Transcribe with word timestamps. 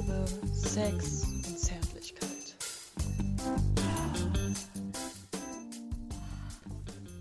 Liebe, 0.00 0.24
Sex 0.54 1.24
und 1.24 1.58
Zärtlichkeit. 1.58 2.56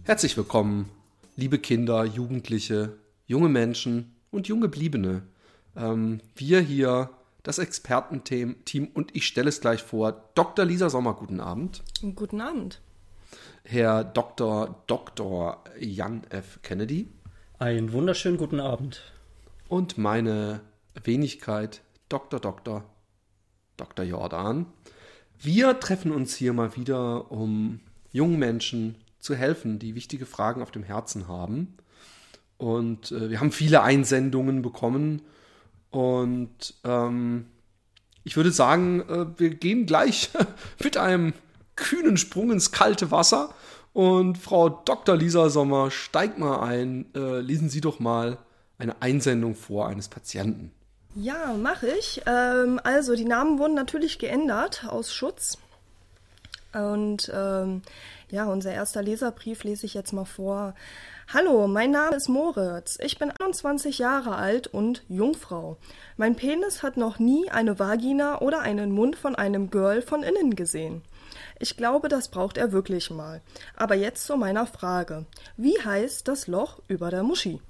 Herzlich 0.04 0.38
willkommen, 0.38 0.89
liebe 1.36 1.60
Kinder, 1.60 2.05
Jugendliche, 2.05 2.97
junge 3.28 3.50
Menschen 3.50 4.15
und 4.32 4.47
junge 4.47 4.70
Bliebene. 4.70 5.23
Ähm, 5.75 6.21
wir 6.38 6.61
hier, 6.61 7.10
das 7.43 7.60
Expertenteam 7.60 8.64
Team, 8.64 8.87
und 8.93 9.14
ich 9.14 9.28
stelle 9.28 9.50
es 9.50 9.59
gleich 9.59 9.84
vor, 9.84 10.29
Dr. 10.36 10.64
Lisa 10.64 10.89
Sommer, 10.89 11.15
guten 11.15 11.42
Abend. 11.42 11.84
Guten 12.15 12.39
Abend. 12.39 12.79
Herr 13.65 14.06
Dr. 14.06 14.82
Dr. 14.87 15.65
Jan 15.78 16.23
F. 16.29 16.59
Kennedy. 16.61 17.09
Einen 17.57 17.92
wunderschönen 17.92 18.37
guten 18.37 18.61
Abend. 18.61 19.01
Und 19.68 19.98
meine 19.98 20.61
Wenigkeit, 21.04 21.82
Dr. 22.10 22.40
Dr. 22.40 22.84
Dr. 23.78 24.06
Jordan. 24.06 24.66
Wir 25.38 25.80
treffen 25.80 26.12
uns 26.12 26.36
hier 26.36 26.54
mal 26.54 26.76
wieder, 26.76 27.32
um 27.32 27.80
jungen 28.12 28.40
Menschen 28.40 28.96
zu 29.20 29.36
helfen, 29.36 29.80
die 29.80 29.96
wichtige 29.96 30.26
Fragen 30.26 30.62
auf 30.62 30.72
dem 30.72 30.84
Herzen 30.84 31.28
haben. 31.28 31.78
Und 32.58 33.12
äh, 33.12 33.30
wir 33.30 33.40
haben 33.40 33.52
viele 33.52 33.82
Einsendungen 33.82 34.62
bekommen. 34.62 35.22
Und 35.92 36.76
ähm, 36.84 37.45
ich 38.23 38.36
würde 38.36 38.52
sagen, 38.52 39.02
äh, 39.02 39.40
wir 39.40 39.52
gehen 39.52 39.86
gleich 39.86 40.30
mit 40.84 40.98
einem 40.98 41.34
kühnen 41.76 42.18
Sprung 42.18 42.52
ins 42.52 42.72
kalte 42.72 43.12
Wasser. 43.12 43.54
Und 43.94 44.38
Frau 44.38 44.70
Dr. 44.70 45.16
Lisa 45.16 45.50
Sommer, 45.50 45.90
steigt 45.90 46.38
mal 46.38 46.60
ein. 46.62 47.14
Äh, 47.16 47.40
lesen 47.40 47.70
Sie 47.70 47.82
doch 47.82 48.00
mal 48.00 48.38
eine 48.78 49.02
Einsendung 49.02 49.56
vor 49.56 49.88
eines 49.88 50.10
Patienten. 50.10 50.72
Ja, 51.16 51.54
mache 51.54 51.88
ich. 51.88 52.22
Ähm, 52.26 52.80
also, 52.84 53.16
die 53.16 53.26
Namen 53.26 53.58
wurden 53.58 53.74
natürlich 53.74 54.20
geändert 54.20 54.86
aus 54.88 55.14
Schutz. 55.14 55.58
Und 56.74 57.32
ähm, 57.34 57.82
ja, 58.30 58.46
unser 58.46 58.72
erster 58.72 59.02
Leserbrief 59.02 59.64
lese 59.64 59.88
ich 59.88 59.96
jetzt 59.96 60.14
mal 60.14 60.26
vor. 60.26 60.76
Hallo, 61.34 61.68
mein 61.68 61.90
Name 61.92 62.16
ist 62.16 62.30
Moritz. 62.30 63.00
Ich 63.02 63.18
bin 63.18 63.32
21 63.32 63.98
Jahre 63.98 64.36
alt 64.36 64.68
und 64.68 65.04
Jungfrau. 65.10 65.78
Mein 66.16 66.36
Penis 66.36 66.84
hat 66.84 66.96
noch 66.96 67.18
nie 67.18 67.50
eine 67.50 67.80
Vagina 67.80 68.40
oder 68.42 68.60
einen 68.62 68.92
Mund 68.92 69.16
von 69.16 69.36
einem 69.36 69.72
Girl 69.72 70.04
von 70.04 70.22
innen 70.22 70.56
gesehen. 70.56 71.02
Ich 71.60 71.76
glaube, 71.76 72.08
das 72.08 72.30
braucht 72.30 72.58
er 72.58 72.72
wirklich 72.72 73.10
mal. 73.10 73.42
Aber 73.76 73.96
jetzt 73.96 74.26
zu 74.26 74.38
meiner 74.38 74.68
Frage. 74.68 75.26
Wie 75.58 75.80
heißt 75.84 76.28
das 76.28 76.46
Loch 76.46 76.82
über 76.88 77.10
der 77.10 77.23
Muschi? 77.23 77.62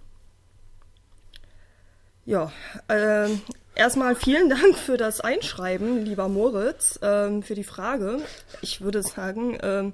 Ja, 2.25 2.51
äh, 2.87 3.29
erstmal 3.75 4.15
vielen 4.15 4.49
Dank 4.49 4.77
für 4.77 4.97
das 4.97 5.21
Einschreiben, 5.21 6.05
lieber 6.05 6.27
Moritz, 6.27 6.99
ähm, 7.01 7.41
für 7.43 7.55
die 7.55 7.63
Frage. 7.63 8.19
Ich 8.61 8.81
würde 8.81 9.01
sagen, 9.01 9.57
ähm, 9.61 9.93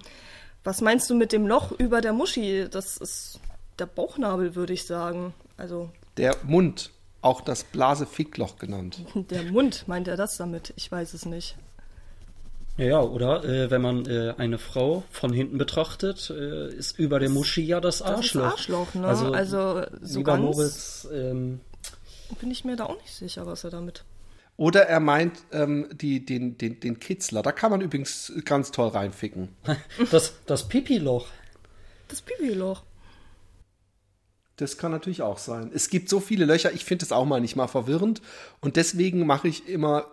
was 0.63 0.81
meinst 0.81 1.09
du 1.09 1.15
mit 1.15 1.31
dem 1.31 1.47
Loch 1.47 1.71
über 1.71 2.01
der 2.01 2.11
Muschi? 2.13 2.67
Das 2.69 2.97
ist 2.97 3.39
der 3.79 3.85
Bauchnabel, 3.85 4.55
würde 4.55 4.73
ich 4.73 4.85
sagen. 4.85 5.33
Also 5.57 5.89
Der 6.17 6.35
Mund, 6.43 6.91
auch 7.21 7.41
das 7.41 7.63
Blasefickloch 7.63 8.57
genannt. 8.57 8.99
der 9.15 9.43
Mund, 9.43 9.87
meint 9.87 10.07
er 10.07 10.17
das 10.17 10.37
damit? 10.37 10.73
Ich 10.75 10.91
weiß 10.91 11.13
es 11.13 11.25
nicht. 11.25 11.55
Ja, 12.77 12.85
ja, 12.85 13.01
oder 13.01 13.45
äh, 13.45 13.71
wenn 13.71 13.81
man 13.81 14.05
äh, 14.05 14.33
eine 14.37 14.57
Frau 14.57 15.03
von 15.09 15.31
hinten 15.31 15.57
betrachtet, 15.57 16.29
äh, 16.29 16.67
ist 16.73 16.99
über 16.99 17.19
der 17.19 17.29
Muschi 17.29 17.61
ja 17.61 17.79
das 17.79 17.99
Das 17.99 18.09
ist 18.09 18.15
Arschloch. 18.15 18.43
Arschloch, 18.43 18.93
ne? 18.95 19.07
Also, 19.07 19.31
Also, 19.31 19.83
so 20.01 20.17
lieber 20.17 20.33
ganz 20.33 20.43
Moritz, 20.43 21.07
ähm, 21.13 21.61
bin 22.39 22.51
ich 22.51 22.65
mir 22.65 22.75
da 22.75 22.85
auch 22.85 22.99
nicht 23.01 23.13
sicher, 23.13 23.45
was 23.45 23.63
er 23.63 23.69
damit. 23.69 24.03
Oder 24.57 24.87
er 24.87 24.99
meint 24.99 25.43
ähm, 25.51 25.89
die, 25.91 26.25
den, 26.25 26.57
den, 26.57 26.79
den 26.79 26.99
Kitzler. 26.99 27.41
Da 27.41 27.51
kann 27.51 27.71
man 27.71 27.81
übrigens 27.81 28.31
ganz 28.45 28.71
toll 28.71 28.89
reinficken. 28.89 29.49
das, 30.11 30.33
das 30.45 30.67
Pipi-Loch. 30.67 31.27
Das 32.07 32.21
Pipi-Loch. 32.21 32.83
Das 34.55 34.77
kann 34.77 34.91
natürlich 34.91 35.21
auch 35.21 35.37
sein. 35.37 35.71
Es 35.73 35.89
gibt 35.89 36.07
so 36.07 36.21
viele 36.21 36.45
Löcher, 36.45 36.71
ich 36.71 36.85
finde 36.85 37.03
es 37.03 37.11
auch 37.11 37.25
mal 37.25 37.41
nicht 37.41 37.57
mal 37.57 37.67
verwirrend. 37.67 38.21
Und 38.61 38.77
deswegen 38.77 39.25
mache 39.25 39.49
ich 39.49 39.67
immer, 39.67 40.07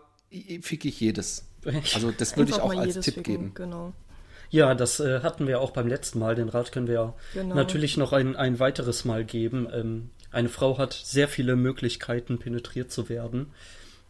ficke 0.60 0.88
ich 0.88 1.00
jedes. 1.00 1.44
Also 1.94 2.10
das 2.10 2.36
würde 2.36 2.50
ich 2.50 2.60
auch 2.60 2.74
mal 2.74 2.80
als 2.80 2.88
jedes 2.88 3.04
Tipp 3.04 3.14
ficken, 3.14 3.32
geben. 3.32 3.54
Genau. 3.54 3.92
Ja, 4.52 4.74
das 4.74 5.00
äh, 5.00 5.20
hatten 5.22 5.46
wir 5.48 5.60
auch 5.60 5.70
beim 5.70 5.88
letzten 5.88 6.18
Mal. 6.18 6.34
Den 6.34 6.48
Rat 6.50 6.70
können 6.72 6.86
wir 6.86 7.14
Genau. 7.32 7.54
natürlich 7.54 7.96
noch 7.96 8.12
ein, 8.12 8.36
ein 8.36 8.58
weiteres 8.60 9.04
Mal 9.06 9.24
geben. 9.24 9.66
Ähm, 9.72 10.10
eine 10.30 10.48
Frau 10.50 10.76
hat 10.78 10.92
sehr 10.92 11.26
viele 11.26 11.56
Möglichkeiten, 11.56 12.38
penetriert 12.38 12.92
zu 12.92 13.08
werden. 13.08 13.50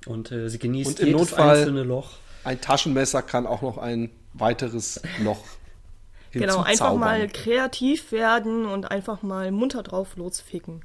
Und 0.04 0.32
äh, 0.32 0.50
sie 0.50 0.58
genießt 0.58 0.90
Und 0.90 1.00
im 1.00 1.06
jedes 1.06 1.20
Notfall- 1.30 1.58
einzelne 1.58 1.84
Loch. 1.84 2.10
Ein 2.44 2.60
Taschenmesser 2.60 3.22
kann 3.22 3.46
auch 3.46 3.62
noch 3.62 3.78
ein 3.78 4.10
weiteres 4.34 5.00
Loch 5.22 5.44
Genau, 6.32 6.62
einfach 6.62 6.94
mal 6.96 7.28
kreativ 7.28 8.10
werden 8.10 8.64
und 8.66 8.90
einfach 8.90 9.22
mal 9.22 9.52
munter 9.52 9.82
drauf 9.84 10.16
losficken. 10.16 10.82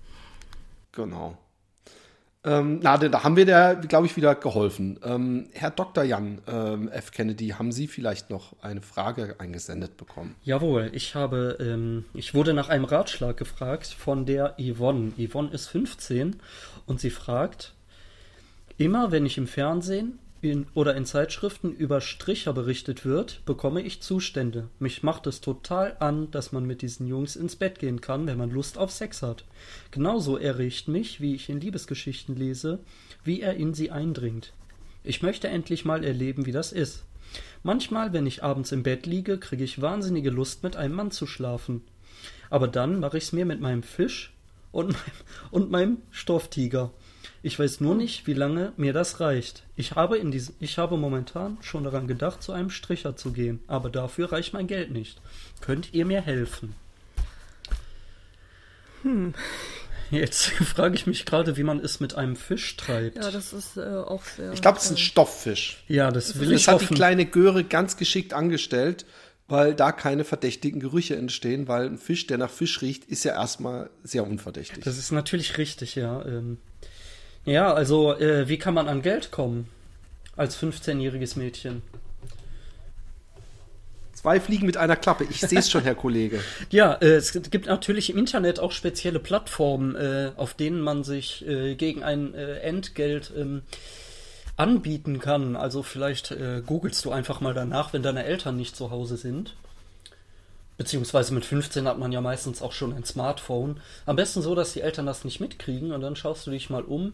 Genau. 0.92 1.36
Ähm, 2.44 2.80
na, 2.82 2.98
da 2.98 3.24
haben 3.24 3.36
wir 3.36 3.46
der, 3.46 3.76
glaube 3.76 4.06
ich, 4.06 4.16
wieder 4.16 4.36
geholfen. 4.36 5.00
Ähm, 5.04 5.48
Herr 5.54 5.72
Dr. 5.72 6.04
Jan 6.04 6.42
ähm, 6.48 6.88
F. 6.90 7.12
Kennedy, 7.12 7.50
haben 7.50 7.72
Sie 7.72 7.88
vielleicht 7.88 8.30
noch 8.30 8.56
eine 8.62 8.82
Frage 8.82 9.36
eingesendet 9.40 9.98
bekommen? 9.98 10.36
Jawohl, 10.44 10.90
ich 10.94 11.16
habe, 11.16 11.58
ähm, 11.60 12.06
ich 12.14 12.34
wurde 12.34 12.54
nach 12.54 12.70
einem 12.70 12.86
Ratschlag 12.86 13.38
gefragt 13.38 13.88
von 13.88 14.26
der 14.26 14.56
Yvonne. 14.60 15.14
Yvonne 15.18 15.50
ist 15.50 15.68
15 15.68 16.38
und 16.86 17.00
sie 17.00 17.10
fragt, 17.10 17.74
immer 18.78 19.12
wenn 19.12 19.26
ich 19.26 19.38
im 19.38 19.48
Fernsehen 19.48 20.20
in, 20.42 20.68
oder 20.74 20.96
in 20.96 21.06
Zeitschriften 21.06 21.72
über 21.72 22.02
Stricher 22.02 22.54
berichtet 22.54 23.06
wird, 23.06 23.42
bekomme 23.46 23.82
ich 23.82 24.02
Zustände. 24.02 24.70
Mich 24.80 25.04
macht 25.04 25.28
es 25.28 25.42
total 25.42 25.98
an, 26.00 26.30
dass 26.32 26.52
man 26.52 26.66
mit 26.66 26.82
diesen 26.82 27.08
Jungs 27.08 27.36
ins 27.36 27.56
Bett 27.56 27.80
gehen 27.80 28.02
kann, 28.02 28.28
wenn 28.28 28.38
man 28.38 28.52
Lust 28.52 28.78
auf 28.78 28.92
Sex 28.92 29.22
hat. 29.22 29.46
Genauso 29.92 30.38
erregt 30.38 30.88
mich, 30.88 31.22
wie 31.22 31.36
ich 31.36 31.50
in 31.50 31.60
Liebesgeschichten 31.60 32.36
lese, 32.36 32.80
wie 33.24 33.42
er 33.42 33.56
in 33.56 33.74
sie 33.74 33.92
eindringt. 33.92 34.54
Ich 35.04 35.22
möchte 35.22 35.48
endlich 35.48 35.86
mal 35.86 36.04
erleben, 36.04 36.46
wie 36.46 36.52
das 36.52 36.72
ist. 36.72 37.06
Manchmal, 37.64 38.14
wenn 38.14 38.26
ich 38.26 38.44
abends 38.44 38.72
im 38.72 38.84
Bett 38.84 39.06
liege, 39.06 39.38
kriege 39.38 39.64
ich 39.64 39.82
wahnsinnige 39.82 40.30
Lust, 40.30 40.64
mit 40.64 40.76
einem 40.76 40.96
Mann 40.96 41.12
zu 41.12 41.26
schlafen. 41.28 41.82
Aber 42.50 42.68
dann 42.68 43.00
mache 43.00 43.18
ich's 43.18 43.32
mir 43.32 43.46
mit 43.46 43.60
meinem 43.60 43.84
Fisch 43.84 44.34
und 44.72 44.90
meinem, 44.94 45.02
und 45.52 45.72
meinem 45.72 45.98
Stofftiger. 46.12 46.92
Ich 47.44 47.60
weiß 47.60 47.82
nur 47.82 47.96
nicht, 47.96 48.28
wie 48.28 48.34
lange 48.34 48.74
mir 48.78 48.94
das 48.94 49.20
reicht. 49.20 49.64
Ich 49.76 49.94
habe, 49.94 50.18
in 50.18 50.32
diesem, 50.32 50.56
ich 50.60 50.78
habe 50.78 50.98
momentan 50.98 51.58
schon 51.62 51.84
daran 51.84 52.08
gedacht, 52.08 52.42
zu 52.42 52.52
einem 52.52 52.70
Stricher 52.70 53.16
zu 53.16 53.32
gehen, 53.32 53.60
aber 53.68 53.90
dafür 53.90 54.32
reicht 54.32 54.54
mein 54.54 54.68
Geld 54.68 54.92
nicht. 54.92 55.22
Könnt 55.62 55.94
ihr 55.94 56.06
mir 56.06 56.22
helfen? 56.22 56.76
Hm. 59.04 59.34
Jetzt 60.10 60.46
frage 60.50 60.96
ich 60.96 61.06
mich 61.06 61.26
gerade, 61.26 61.58
wie 61.58 61.64
man 61.64 61.80
es 61.80 62.00
mit 62.00 62.16
einem 62.16 62.36
Fisch 62.36 62.76
treibt. 62.78 63.18
Ja, 63.18 63.30
das 63.30 63.54
ist 63.54 63.78
äh, 63.78 63.82
auch 63.82 64.24
sehr. 64.24 64.54
Ich 64.54 64.62
glaube, 64.62 64.78
es 64.78 64.86
ist 64.86 64.92
ein 64.92 64.98
Stofffisch. 64.98 65.84
Ja, 65.88 66.12
das 66.12 66.40
will 66.40 66.50
Das 66.52 66.62
ich 66.62 66.68
hat 66.68 66.82
die 66.82 66.86
hoffen. 66.86 66.96
kleine 66.96 67.26
Göre 67.26 67.64
ganz 67.64 67.98
geschickt 67.98 68.34
angestellt, 68.34 69.06
weil 69.48 69.76
da 69.76 69.92
keine 69.92 70.24
verdächtigen 70.24 70.80
Gerüche 70.80 71.16
entstehen, 71.16 71.68
weil 71.68 71.86
ein 71.86 71.98
Fisch, 71.98 72.28
der 72.28 72.38
nach 72.38 72.50
Fisch 72.50 72.82
riecht, 72.82 73.06
ist 73.06 73.24
ja 73.26 73.34
erstmal 73.34 73.90
sehr 74.04 74.26
unverdächtig. 74.26 74.84
Das 74.84 74.98
ist 74.98 75.12
natürlich 75.12 75.58
richtig, 75.58 75.96
ja. 75.96 76.26
Ähm, 76.26 76.58
ja, 77.48 77.74
also 77.74 78.14
äh, 78.14 78.48
wie 78.50 78.58
kann 78.58 78.74
man 78.74 78.88
an 78.88 79.02
Geld 79.02 79.32
kommen 79.32 79.70
als 80.36 80.62
15-jähriges 80.62 81.38
Mädchen? 81.40 81.82
Zwei 84.14 84.40
Fliegen 84.42 84.66
mit 84.66 84.76
einer 84.76 84.98
Klappe. 84.98 85.26
Ich 85.30 85.40
sehe 85.40 85.60
es 85.60 85.70
schon, 85.72 85.84
Herr 85.84 85.96
Kollege. 85.96 86.42
Ja, 86.70 86.94
äh, 86.96 87.16
es 87.16 87.32
gibt 87.32 87.68
natürlich 87.68 88.10
im 88.10 88.18
Internet 88.18 88.60
auch 88.60 88.74
spezielle 88.74 89.20
Plattformen, 89.20 89.96
äh, 89.96 90.32
auf 90.36 90.56
denen 90.56 90.82
man 90.82 91.06
sich 91.06 91.48
äh, 91.48 91.76
gegen 91.76 92.04
ein 92.04 92.34
äh, 92.34 92.58
Entgelt 92.58 93.32
ähm, 93.38 93.62
anbieten 94.58 95.20
kann. 95.20 95.56
Also 95.56 95.84
vielleicht 95.84 96.32
äh, 96.32 96.62
googelst 96.66 97.06
du 97.06 97.12
einfach 97.12 97.40
mal 97.40 97.54
danach, 97.54 97.94
wenn 97.94 98.04
deine 98.04 98.26
Eltern 98.26 98.58
nicht 98.58 98.76
zu 98.76 98.92
Hause 98.92 99.16
sind. 99.16 99.56
Beziehungsweise 100.78 101.34
mit 101.34 101.46
15 101.46 101.88
hat 101.88 101.98
man 101.98 102.12
ja 102.12 102.20
meistens 102.20 102.62
auch 102.62 102.74
schon 102.74 102.94
ein 102.94 103.06
Smartphone. 103.06 103.80
Am 104.06 104.18
besten 104.18 104.42
so, 104.42 104.54
dass 104.54 104.74
die 104.74 104.82
Eltern 104.82 105.06
das 105.06 105.24
nicht 105.24 105.40
mitkriegen 105.40 105.94
und 105.94 106.02
dann 106.02 106.18
schaust 106.18 106.46
du 106.46 106.52
dich 106.52 106.70
mal 106.70 106.84
um 106.84 107.14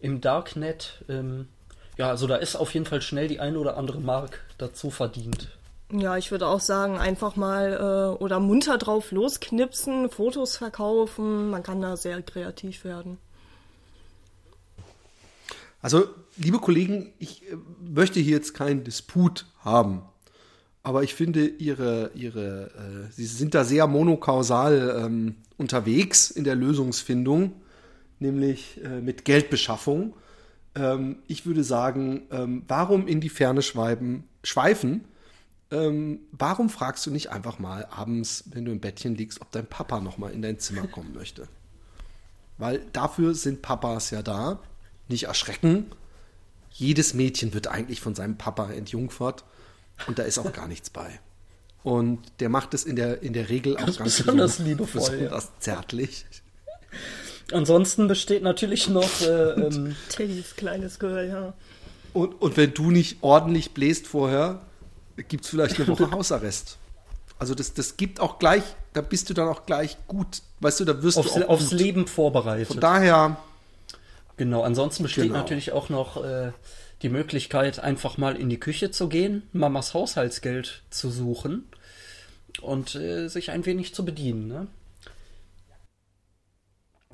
im 0.00 0.20
Darknet. 0.20 1.04
Ähm, 1.08 1.48
ja, 1.96 2.10
also 2.10 2.26
da 2.26 2.36
ist 2.36 2.56
auf 2.56 2.74
jeden 2.74 2.86
Fall 2.86 3.02
schnell 3.02 3.28
die 3.28 3.40
eine 3.40 3.58
oder 3.58 3.76
andere 3.76 4.00
Mark 4.00 4.44
dazu 4.58 4.90
verdient. 4.90 5.48
Ja, 5.92 6.16
ich 6.16 6.30
würde 6.32 6.48
auch 6.48 6.60
sagen, 6.60 6.98
einfach 6.98 7.36
mal 7.36 8.16
äh, 8.18 8.22
oder 8.22 8.40
munter 8.40 8.76
drauf 8.76 9.12
losknipsen, 9.12 10.10
Fotos 10.10 10.56
verkaufen. 10.56 11.50
Man 11.50 11.62
kann 11.62 11.80
da 11.80 11.96
sehr 11.96 12.20
kreativ 12.22 12.84
werden. 12.84 13.18
Also, 15.80 16.08
liebe 16.36 16.58
Kollegen, 16.58 17.12
ich 17.20 17.48
äh, 17.50 17.56
möchte 17.80 18.18
hier 18.18 18.32
jetzt 18.32 18.54
keinen 18.54 18.82
Disput 18.82 19.46
haben. 19.60 20.02
Aber 20.82 21.02
ich 21.04 21.14
finde, 21.14 21.46
ihre, 21.46 22.10
ihre, 22.14 22.70
äh, 23.08 23.12
sie 23.12 23.26
sind 23.26 23.54
da 23.54 23.64
sehr 23.64 23.86
monokausal 23.86 25.02
ähm, 25.04 25.36
unterwegs 25.56 26.30
in 26.30 26.42
der 26.42 26.56
Lösungsfindung, 26.56 27.60
nämlich 28.18 28.82
äh, 28.84 29.00
mit 29.00 29.24
Geldbeschaffung. 29.24 30.14
Ähm, 30.74 31.18
ich 31.26 31.46
würde 31.46 31.64
sagen, 31.64 32.22
ähm, 32.30 32.62
warum 32.68 33.06
in 33.08 33.20
die 33.20 33.28
Ferne 33.28 33.62
schweiben, 33.62 34.24
schweifen? 34.42 35.04
Ähm, 35.70 36.20
warum 36.32 36.68
fragst 36.70 37.04
du 37.06 37.10
nicht 37.10 37.30
einfach 37.30 37.58
mal 37.58 37.86
abends, 37.86 38.44
wenn 38.52 38.64
du 38.64 38.72
im 38.72 38.80
Bettchen 38.80 39.16
liegst, 39.16 39.40
ob 39.40 39.50
dein 39.50 39.66
Papa 39.66 40.00
noch 40.00 40.16
mal 40.18 40.30
in 40.32 40.42
dein 40.42 40.58
Zimmer 40.58 40.86
kommen 40.88 41.12
möchte? 41.14 41.48
Weil 42.58 42.80
dafür 42.92 43.34
sind 43.34 43.62
Papas 43.62 44.10
ja 44.10 44.22
da. 44.22 44.60
Nicht 45.08 45.24
erschrecken. 45.24 45.86
Jedes 46.70 47.14
Mädchen 47.14 47.54
wird 47.54 47.68
eigentlich 47.68 48.00
von 48.00 48.14
seinem 48.14 48.36
Papa 48.38 48.70
entjungfert 48.70 49.44
und 50.06 50.18
da 50.18 50.24
ist 50.24 50.38
auch 50.38 50.52
gar 50.52 50.68
nichts 50.68 50.90
bei. 50.90 51.20
Und 51.82 52.20
der 52.40 52.48
macht 52.48 52.74
es 52.74 52.84
in 52.84 52.96
der, 52.96 53.22
in 53.22 53.32
der 53.32 53.48
Regel 53.48 53.76
auch 53.76 53.86
Ganz 53.86 53.98
ganz 53.98 54.16
besonders 54.18 54.58
lieb- 54.58 54.66
liebevoll, 54.78 55.00
ja. 55.02 55.10
besonders 55.10 55.50
zärtlich. 55.60 56.26
Ansonsten 57.52 58.08
besteht 58.08 58.42
natürlich 58.42 58.88
noch 58.88 59.20
äh, 59.20 59.50
ähm, 59.52 59.96
Teddys 60.08 60.56
kleines 60.56 60.98
Girl, 60.98 61.28
ja. 61.28 61.54
Und, 62.12 62.40
und 62.40 62.56
wenn 62.56 62.72
du 62.74 62.90
nicht 62.90 63.18
ordentlich 63.22 63.72
bläst 63.72 64.06
vorher, 64.06 64.62
gibt 65.28 65.44
es 65.44 65.50
vielleicht 65.50 65.78
eine 65.78 65.88
Woche 65.88 66.10
Hausarrest. 66.12 66.78
Also 67.38 67.54
das, 67.54 67.74
das 67.74 67.96
gibt 67.96 68.20
auch 68.20 68.38
gleich, 68.38 68.62
da 68.94 69.02
bist 69.02 69.28
du 69.28 69.34
dann 69.34 69.48
auch 69.48 69.66
gleich 69.66 69.96
gut. 70.08 70.42
Weißt 70.60 70.80
du, 70.80 70.84
da 70.86 71.02
wirst 71.02 71.18
aufs, 71.18 71.34
du 71.34 71.44
auch 71.44 71.48
aufs 71.50 71.70
gut. 71.70 71.78
Leben 71.78 72.06
vorbereitet. 72.06 72.68
Von 72.68 72.80
daher, 72.80 73.36
Genau, 74.36 74.62
ansonsten 74.62 75.02
besteht 75.02 75.24
Genau. 75.24 75.38
natürlich 75.38 75.72
auch 75.72 75.88
noch 75.88 76.22
äh, 76.22 76.52
die 77.02 77.08
Möglichkeit, 77.08 77.78
einfach 77.78 78.18
mal 78.18 78.36
in 78.36 78.48
die 78.48 78.60
Küche 78.60 78.90
zu 78.90 79.08
gehen, 79.08 79.42
Mamas 79.52 79.94
Haushaltsgeld 79.94 80.82
zu 80.90 81.10
suchen 81.10 81.66
und 82.60 82.94
äh, 82.94 83.28
sich 83.28 83.50
ein 83.50 83.64
wenig 83.66 83.94
zu 83.94 84.04
bedienen. 84.04 84.48
Ne? 84.48 84.66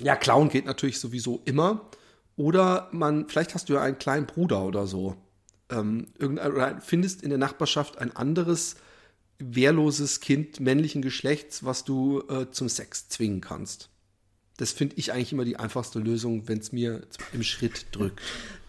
Ja, 0.03 0.15
klauen 0.15 0.49
geht 0.49 0.65
natürlich 0.65 0.99
sowieso 0.99 1.41
immer. 1.45 1.89
Oder 2.35 2.89
man, 2.91 3.27
vielleicht 3.29 3.53
hast 3.53 3.69
du 3.69 3.73
ja 3.73 3.81
einen 3.81 3.97
kleinen 3.97 4.25
Bruder 4.25 4.63
oder 4.63 4.87
so. 4.87 5.15
Ähm, 5.69 6.07
oder 6.19 6.81
findest 6.81 7.21
in 7.23 7.29
der 7.29 7.37
Nachbarschaft 7.37 7.97
ein 7.99 8.15
anderes 8.15 8.75
wehrloses 9.39 10.19
Kind 10.19 10.59
männlichen 10.59 11.01
Geschlechts, 11.01 11.63
was 11.63 11.83
du 11.83 12.23
äh, 12.29 12.49
zum 12.51 12.69
Sex 12.69 13.09
zwingen 13.09 13.41
kannst. 13.41 13.89
Das 14.57 14.71
finde 14.71 14.95
ich 14.97 15.11
eigentlich 15.11 15.33
immer 15.33 15.45
die 15.45 15.57
einfachste 15.57 15.99
Lösung, 15.99 16.47
wenn 16.47 16.59
es 16.59 16.71
mir 16.71 17.01
im 17.33 17.43
Schritt 17.43 17.87
drückt. 17.91 18.21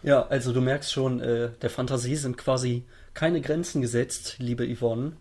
Ja, 0.03 0.25
also 0.27 0.51
du 0.51 0.61
merkst 0.61 0.91
schon, 0.91 1.19
äh, 1.19 1.51
der 1.61 1.69
Fantasie 1.69 2.15
sind 2.15 2.37
quasi 2.37 2.83
keine 3.13 3.41
Grenzen 3.41 3.81
gesetzt, 3.81 4.35
liebe 4.39 4.67
Yvonne. 4.67 5.13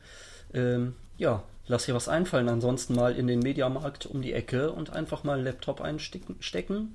Ähm, 0.52 0.94
ja, 1.16 1.44
lass 1.66 1.87
dir 1.87 1.94
was 1.94 2.08
einfallen, 2.08 2.49
ansonsten 2.49 2.94
mal 2.94 3.16
in 3.16 3.26
den 3.26 3.40
Mediamarkt 3.40 4.06
um 4.06 4.22
die 4.22 4.32
Ecke 4.32 4.70
und 4.72 4.90
einfach 4.90 5.25
mal 5.25 5.34
einen 5.34 5.44
Laptop 5.44 5.81
einstecken 5.81 6.37
stecken 6.40 6.94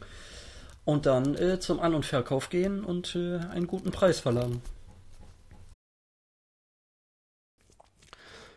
und 0.86 1.06
dann 1.06 1.36
äh, 1.36 1.60
zum 1.60 1.80
An- 1.80 1.94
und 1.94 2.06
Verkauf 2.06 2.50
gehen 2.50 2.84
und 2.84 3.16
äh, 3.16 3.40
einen 3.52 3.68
guten 3.68 3.92
Preis 3.92 4.20
verlangen. 4.20 4.62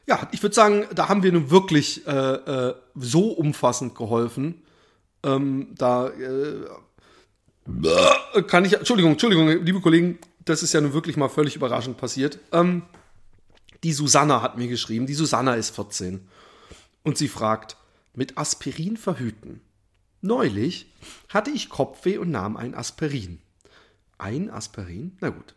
Ja, 0.06 0.28
ich 0.32 0.42
würde 0.42 0.54
sagen, 0.54 0.86
da 0.94 1.08
haben 1.08 1.22
wir 1.22 1.32
nun 1.32 1.50
wirklich 1.50 2.06
äh, 2.06 2.10
äh, 2.10 2.74
so 2.94 3.30
umfassend 3.30 3.94
geholfen. 3.94 4.62
Ähm, 5.22 5.74
da 5.76 6.08
äh, 6.08 6.66
kann 8.48 8.64
ich, 8.64 8.74
Entschuldigung, 8.74 9.12
Entschuldigung, 9.12 9.48
liebe 9.64 9.80
Kollegen, 9.80 10.18
das 10.44 10.64
ist 10.64 10.72
ja 10.72 10.80
nun 10.80 10.92
wirklich 10.92 11.16
mal 11.16 11.28
völlig 11.28 11.54
überraschend 11.54 11.98
passiert. 11.98 12.38
Ähm, 12.50 12.82
die 13.82 13.92
Susanna 13.92 14.42
hat 14.42 14.56
mir 14.56 14.68
geschrieben, 14.68 15.06
die 15.06 15.14
Susanna 15.14 15.54
ist 15.54 15.74
14 15.74 16.26
und 17.02 17.18
sie 17.18 17.28
fragt, 17.28 17.76
mit 18.14 18.38
Aspirin 18.38 18.96
verhüten. 18.96 19.60
Neulich 20.20 20.92
hatte 21.28 21.50
ich 21.50 21.68
Kopfweh 21.68 22.18
und 22.18 22.30
nahm 22.30 22.56
ein 22.56 22.74
Aspirin. 22.74 23.40
Ein 24.18 24.50
Aspirin? 24.50 25.16
Na 25.20 25.30
gut. 25.30 25.54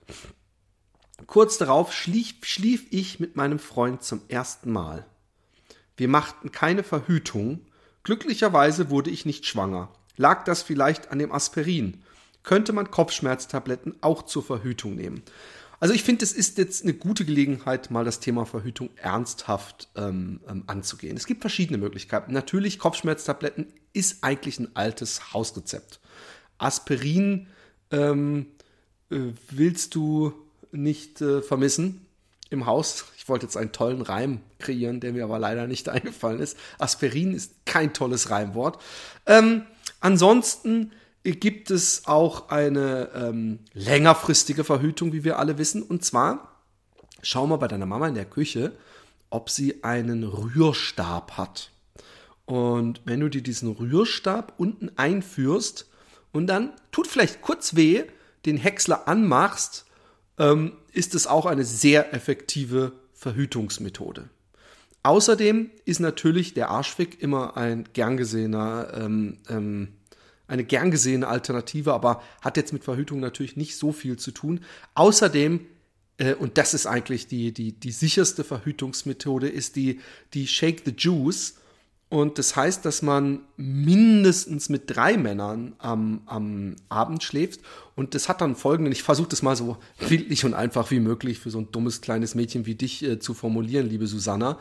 Kurz 1.27 1.57
darauf 1.57 1.94
schlief, 1.94 2.36
schlief 2.42 2.88
ich 2.89 3.19
mit 3.19 3.36
meinem 3.36 3.60
Freund 3.60 4.04
zum 4.04 4.22
ersten 4.27 4.72
Mal. 4.72 5.06
Wir 5.98 6.07
machten 6.07 6.51
keine 6.51 6.83
Verhütung. 6.83 7.62
Glücklicherweise 8.04 8.89
wurde 8.89 9.12
ich 9.12 9.25
nicht 9.25 9.45
schwanger. 9.45 9.94
Lag 10.18 10.44
das 10.45 10.63
vielleicht 10.63 11.12
an 11.12 11.19
dem 11.19 11.31
Aspirin? 11.31 12.04
Könnte 12.44 12.74
man 12.74 12.92
Kopfschmerztabletten 12.92 13.95
auch 14.01 14.24
zur 14.24 14.44
Verhütung 14.44 14.95
nehmen? 14.95 15.24
Also 15.85 15.93
ich 15.93 16.01
finde, 16.01 16.25
es 16.25 16.31
ist 16.31 16.57
jetzt 16.57 16.81
eine 16.81 16.95
gute 16.95 17.25
Gelegenheit, 17.25 17.91
mal 17.91 18.03
das 18.03 18.19
Thema 18.19 18.47
Verhütung 18.47 18.89
ernsthaft 18.95 19.87
ähm, 19.95 20.39
ähm, 20.49 20.63
anzugehen. 20.65 21.15
Es 21.15 21.27
gibt 21.27 21.41
verschiedene 21.41 21.77
Möglichkeiten. 21.77 22.33
Natürlich, 22.33 22.79
Kopfschmerztabletten 22.79 23.67
ist 23.93 24.23
eigentlich 24.23 24.57
ein 24.57 24.75
altes 24.75 25.31
Hausrezept. 25.31 25.99
Aspirin 26.57 27.45
ähm, 27.91 28.47
äh, 29.11 29.33
willst 29.51 29.93
du 29.93 30.33
nicht 30.71 31.21
äh, 31.21 31.43
vermissen 31.43 32.07
im 32.49 32.65
Haus. 32.65 33.05
Ich 33.15 33.29
wollte 33.29 33.45
jetzt 33.45 33.55
einen 33.55 33.71
tollen 33.71 34.01
Reim 34.01 34.39
kreieren, 34.57 35.01
der 35.01 35.13
mir 35.13 35.25
aber 35.25 35.38
leider 35.38 35.67
nicht 35.67 35.88
eingefallen 35.89 36.39
ist. 36.39 36.57
Aspirin 36.79 37.31
ist 37.31 37.63
kein 37.67 37.93
tolles 37.93 38.31
Reimwort. 38.31 38.81
Ähm, 39.27 39.67
ansonsten 39.99 40.93
gibt 41.33 41.72
es 41.72 42.06
auch 42.06 42.50
eine 42.50 43.10
ähm, 43.16 43.60
längerfristige 43.74 44.63
Verhütung, 44.63 45.12
wie 45.13 45.24
wir 45.24 45.39
alle 45.39 45.57
wissen. 45.57 45.81
Und 45.81 46.06
zwar, 46.06 46.62
schau 47.22 47.48
mal 47.48 47.57
bei 47.57 47.68
deiner 47.68 47.86
Mama 47.88 48.07
in 48.07 48.16
der 48.16 48.25
Küche, 48.25 48.74
ob 49.30 49.50
sie 49.50 49.83
einen 49.83 50.24
Rührstab 50.24 51.38
hat. 51.38 51.72
Und 52.45 53.01
wenn 53.06 53.19
du 53.19 53.30
dir 53.30 53.42
diesen 53.42 53.72
Rührstab 53.72 54.54
unten 54.57 54.92
einführst 54.98 55.89
und 56.31 56.48
dann 56.48 56.74
tut 56.92 57.07
vielleicht 57.07 57.42
kurz 57.42 57.75
weh, 57.75 58.04
den 58.45 58.57
Häcksler 58.57 59.07
anmachst, 59.07 59.86
ähm, 60.38 60.74
ist 60.92 61.16
es 61.16 61.27
auch 61.27 61.45
eine 61.45 61.66
sehr 61.66 62.13
effektive 62.13 62.92
Verhütungsmethode. 63.13 64.30
Außerdem 65.04 65.72
ist 65.86 66.00
natürlich 66.00 66.54
der 66.54 66.69
Arschfick 66.69 67.22
immer 67.22 67.57
ein 67.57 67.86
gern 67.94 68.18
gesehener, 68.18 68.92
ähm, 68.94 69.38
ähm, 69.50 69.89
eine 70.47 70.63
gern 70.63 70.92
gesehene 70.92 71.27
Alternative, 71.27 71.94
aber 71.94 72.21
hat 72.42 72.57
jetzt 72.57 72.74
mit 72.74 72.83
Verhütung 72.83 73.19
natürlich 73.19 73.57
nicht 73.57 73.77
so 73.77 73.92
viel 73.92 74.18
zu 74.18 74.31
tun. 74.31 74.62
Außerdem, 74.93 75.62
äh, 76.17 76.34
und 76.36 76.58
das 76.58 76.74
ist 76.74 76.86
eigentlich 76.86 77.27
die, 77.27 77.51
die, 77.51 77.72
die 77.74 77.91
sicherste 77.91 78.43
Verhütungsmethode, 78.43 79.48
ist 79.48 79.75
die, 79.75 80.00
die 80.34 80.48
Shake 80.48 80.84
the 80.86 80.93
Juice. 80.96 81.55
Und 82.08 82.38
das 82.38 82.55
heißt, 82.55 82.86
dass 82.86 83.01
man 83.01 83.41
mindestens 83.58 84.69
mit 84.69 84.84
drei 84.86 85.17
Männern 85.17 85.74
am, 85.79 86.22
am 86.27 86.75
Abend 86.88 87.24
schläft. 87.24 87.62
Und 87.96 88.13
das 88.13 88.29
hat 88.29 88.41
dann 88.41 88.55
folgenden, 88.55 88.91
ich 88.91 89.01
versuche 89.01 89.29
das 89.29 89.41
mal 89.41 89.55
so 89.55 89.77
bildlich 90.08 90.46
und 90.46 90.53
einfach 90.53 90.91
wie 90.91 91.00
möglich 91.00 91.39
für 91.39 91.50
so 91.50 91.60
ein 91.60 91.72
dummes 91.72 92.01
kleines 92.01 92.36
Mädchen 92.36 92.67
wie 92.67 92.75
dich 92.75 93.03
äh, 93.03 93.19
zu 93.19 93.34
formulieren, 93.34 93.89
liebe 93.89 94.05
Susanna. 94.05 94.60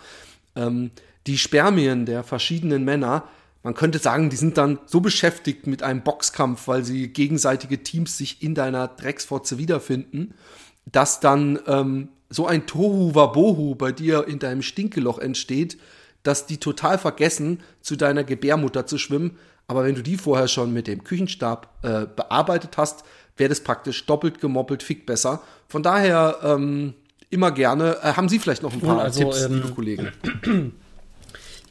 Ähm, 0.56 0.90
die 1.26 1.38
Spermien 1.38 2.06
der 2.06 2.22
verschiedenen 2.22 2.84
Männer, 2.84 3.28
man 3.64 3.74
könnte 3.74 3.98
sagen, 3.98 4.28
die 4.28 4.36
sind 4.36 4.58
dann 4.58 4.78
so 4.84 5.00
beschäftigt 5.00 5.66
mit 5.66 5.82
einem 5.82 6.02
Boxkampf, 6.02 6.68
weil 6.68 6.84
sie 6.84 7.08
gegenseitige 7.08 7.82
Teams 7.82 8.18
sich 8.18 8.42
in 8.42 8.54
deiner 8.54 8.86
Drecksfotze 8.88 9.56
wiederfinden, 9.56 10.34
dass 10.84 11.18
dann 11.18 11.58
ähm, 11.66 12.08
so 12.28 12.46
ein 12.46 12.66
Tohu 12.66 13.14
Wabohu 13.14 13.74
bei 13.74 13.90
dir 13.90 14.28
in 14.28 14.38
deinem 14.38 14.60
Stinkeloch 14.60 15.18
entsteht, 15.18 15.78
dass 16.22 16.44
die 16.46 16.58
total 16.58 16.98
vergessen, 16.98 17.60
zu 17.80 17.96
deiner 17.96 18.22
Gebärmutter 18.22 18.86
zu 18.86 18.98
schwimmen. 18.98 19.38
Aber 19.66 19.84
wenn 19.84 19.94
du 19.94 20.02
die 20.02 20.18
vorher 20.18 20.48
schon 20.48 20.74
mit 20.74 20.86
dem 20.86 21.02
Küchenstab 21.02 21.78
äh, 21.82 22.06
bearbeitet 22.14 22.76
hast, 22.76 23.02
wäre 23.38 23.48
das 23.48 23.60
praktisch 23.60 24.04
doppelt 24.04 24.42
gemoppelt, 24.42 24.82
fick 24.82 25.06
besser. 25.06 25.42
Von 25.68 25.82
daher 25.82 26.38
ähm, 26.42 26.92
immer 27.30 27.50
gerne. 27.50 27.96
Äh, 28.02 28.12
haben 28.12 28.28
Sie 28.28 28.38
vielleicht 28.38 28.62
noch 28.62 28.74
ein 28.74 28.80
paar 28.80 29.00
Also, 29.00 29.20
Tipps, 29.20 29.42
ähm, 29.42 29.54
liebe 29.54 29.68
Kollegen? 29.70 30.12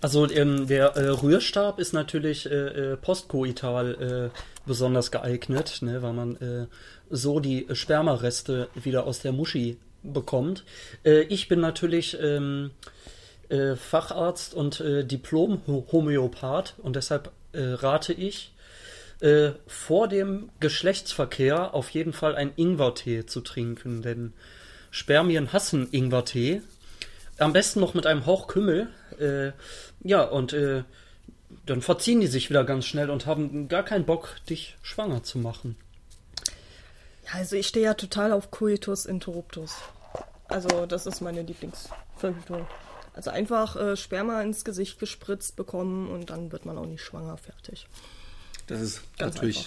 Also 0.03 0.29
ähm, 0.29 0.67
der 0.67 0.97
äh, 0.97 1.07
Rührstab 1.07 1.79
ist 1.79 1.93
natürlich 1.93 2.45
äh, 2.45 2.49
äh, 2.91 2.97
postkoital 2.97 4.31
äh, 4.33 4.37
besonders 4.67 5.11
geeignet, 5.11 5.77
ne, 5.79 6.01
weil 6.01 6.11
man 6.11 6.35
äh, 6.35 6.65
so 7.09 7.39
die 7.39 7.67
Spermareste 7.71 8.67
wieder 8.75 9.07
aus 9.07 9.21
der 9.21 9.31
Muschi 9.31 9.77
bekommt. 10.03 10.65
Äh, 11.05 11.21
ich 11.21 11.47
bin 11.47 11.61
natürlich 11.61 12.17
ähm, 12.21 12.71
äh, 13.47 13.77
Facharzt 13.77 14.53
und 14.53 14.83
Diplom-Homöopath 14.83 16.73
und 16.79 16.97
deshalb 16.97 17.31
rate 17.53 18.13
ich, 18.13 18.51
vor 19.67 20.07
dem 20.09 20.49
Geschlechtsverkehr 20.59 21.73
auf 21.73 21.91
jeden 21.91 22.11
Fall 22.11 22.35
einen 22.35 22.51
Ingwertee 22.57 23.25
zu 23.25 23.39
trinken, 23.39 24.01
denn 24.01 24.33
Spermien 24.91 25.53
hassen 25.53 25.87
Ingwertee. 25.91 26.61
Am 27.37 27.53
besten 27.53 27.79
noch 27.79 27.93
mit 27.93 28.05
einem 28.05 28.25
Hauch 28.25 28.47
Kümmel. 28.47 28.89
Äh, 29.19 29.51
ja, 30.07 30.23
und 30.23 30.53
äh, 30.53 30.83
dann 31.65 31.81
verziehen 31.81 32.21
die 32.21 32.27
sich 32.27 32.49
wieder 32.49 32.63
ganz 32.63 32.85
schnell 32.85 33.09
und 33.09 33.25
haben 33.25 33.67
gar 33.67 33.83
keinen 33.83 34.05
Bock, 34.05 34.35
dich 34.49 34.77
schwanger 34.81 35.23
zu 35.23 35.37
machen. 35.37 35.75
Ja, 37.25 37.33
also 37.33 37.55
ich 37.55 37.67
stehe 37.67 37.85
ja 37.85 37.93
total 37.93 38.31
auf 38.31 38.51
Coitus 38.51 39.05
interruptus. 39.05 39.75
Also 40.47 40.85
das 40.85 41.05
ist 41.05 41.21
meine 41.21 41.41
Lieblingsverhütung. 41.41 42.67
Also 43.13 43.29
einfach 43.29 43.75
äh, 43.75 43.95
Sperma 43.95 44.41
ins 44.41 44.65
Gesicht 44.65 44.99
gespritzt 44.99 45.55
bekommen 45.55 46.09
und 46.09 46.29
dann 46.29 46.51
wird 46.51 46.65
man 46.65 46.77
auch 46.77 46.85
nicht 46.85 47.03
schwanger, 47.03 47.37
fertig. 47.37 47.87
Das 48.67 48.81
ist 48.81 49.01
Ganz 49.17 49.35
natürlich 49.35 49.57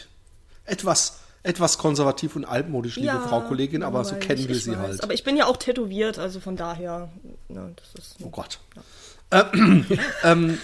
einfach. 0.64 0.72
etwas, 0.72 1.20
etwas 1.46 1.78
konservativ 1.78 2.36
und 2.36 2.44
altmodisch, 2.44 2.96
liebe 2.96 3.20
Frau 3.28 3.40
Kollegin, 3.42 3.82
aber 3.82 4.04
so 4.04 4.16
kennen 4.16 4.48
wir 4.48 4.54
sie 4.54 4.72
weiß. 4.72 4.78
halt. 4.78 5.02
Aber 5.04 5.14
ich 5.14 5.24
bin 5.24 5.36
ja 5.36 5.46
auch 5.46 5.56
tätowiert, 5.56 6.18
also 6.18 6.40
von 6.40 6.56
daher, 6.56 7.10
ne, 7.48 7.74
das 7.76 7.94
ist. 7.94 8.16
oh 8.22 8.30
Gott. 8.30 8.60
Äh, 9.30 9.44
ähm, 10.24 10.58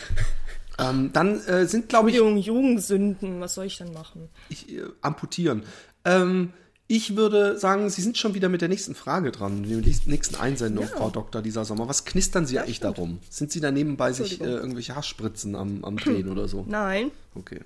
ähm, 0.78 1.10
dann 1.12 1.40
äh, 1.46 1.66
sind, 1.66 1.88
glaube 1.88 2.10
ich, 2.10 2.16
Entschuldigung, 2.16 2.42
Jugendsünden, 2.42 3.40
was 3.40 3.54
soll 3.54 3.66
ich 3.66 3.78
denn 3.78 3.92
machen? 3.92 4.28
ich, 4.48 4.72
äh, 4.72 4.82
amputieren. 5.00 5.64
Ähm, 6.04 6.52
ich 6.88 7.16
würde 7.16 7.58
sagen, 7.58 7.88
Sie 7.88 8.02
sind 8.02 8.18
schon 8.18 8.34
wieder 8.34 8.48
mit 8.48 8.60
der 8.60 8.68
nächsten 8.68 8.94
Frage 8.94 9.32
dran, 9.32 9.62
mit 9.62 9.70
der 9.70 9.94
nächsten 10.06 10.36
Einsendung, 10.36 10.86
Frau 10.88 11.08
Doktor, 11.10 11.40
dieser 11.40 11.64
Sommer. 11.64 11.88
Was 11.88 12.04
knistern 12.04 12.44
Sie 12.44 12.58
eigentlich 12.58 12.80
darum? 12.80 13.20
Sind 13.30 13.50
Sie 13.50 13.60
da 13.60 13.70
nebenbei 13.70 14.12
sich 14.12 14.40
äh, 14.40 14.44
irgendwelche 14.44 14.94
Haarspritzen 14.94 15.54
am, 15.56 15.84
am 15.84 15.96
Drehen 15.96 16.28
oder 16.28 16.48
so? 16.48 16.66
Nein, 16.68 17.10
Okay. 17.34 17.60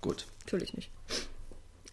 Gut. 0.00 0.26
natürlich 0.44 0.74
nicht. 0.74 0.90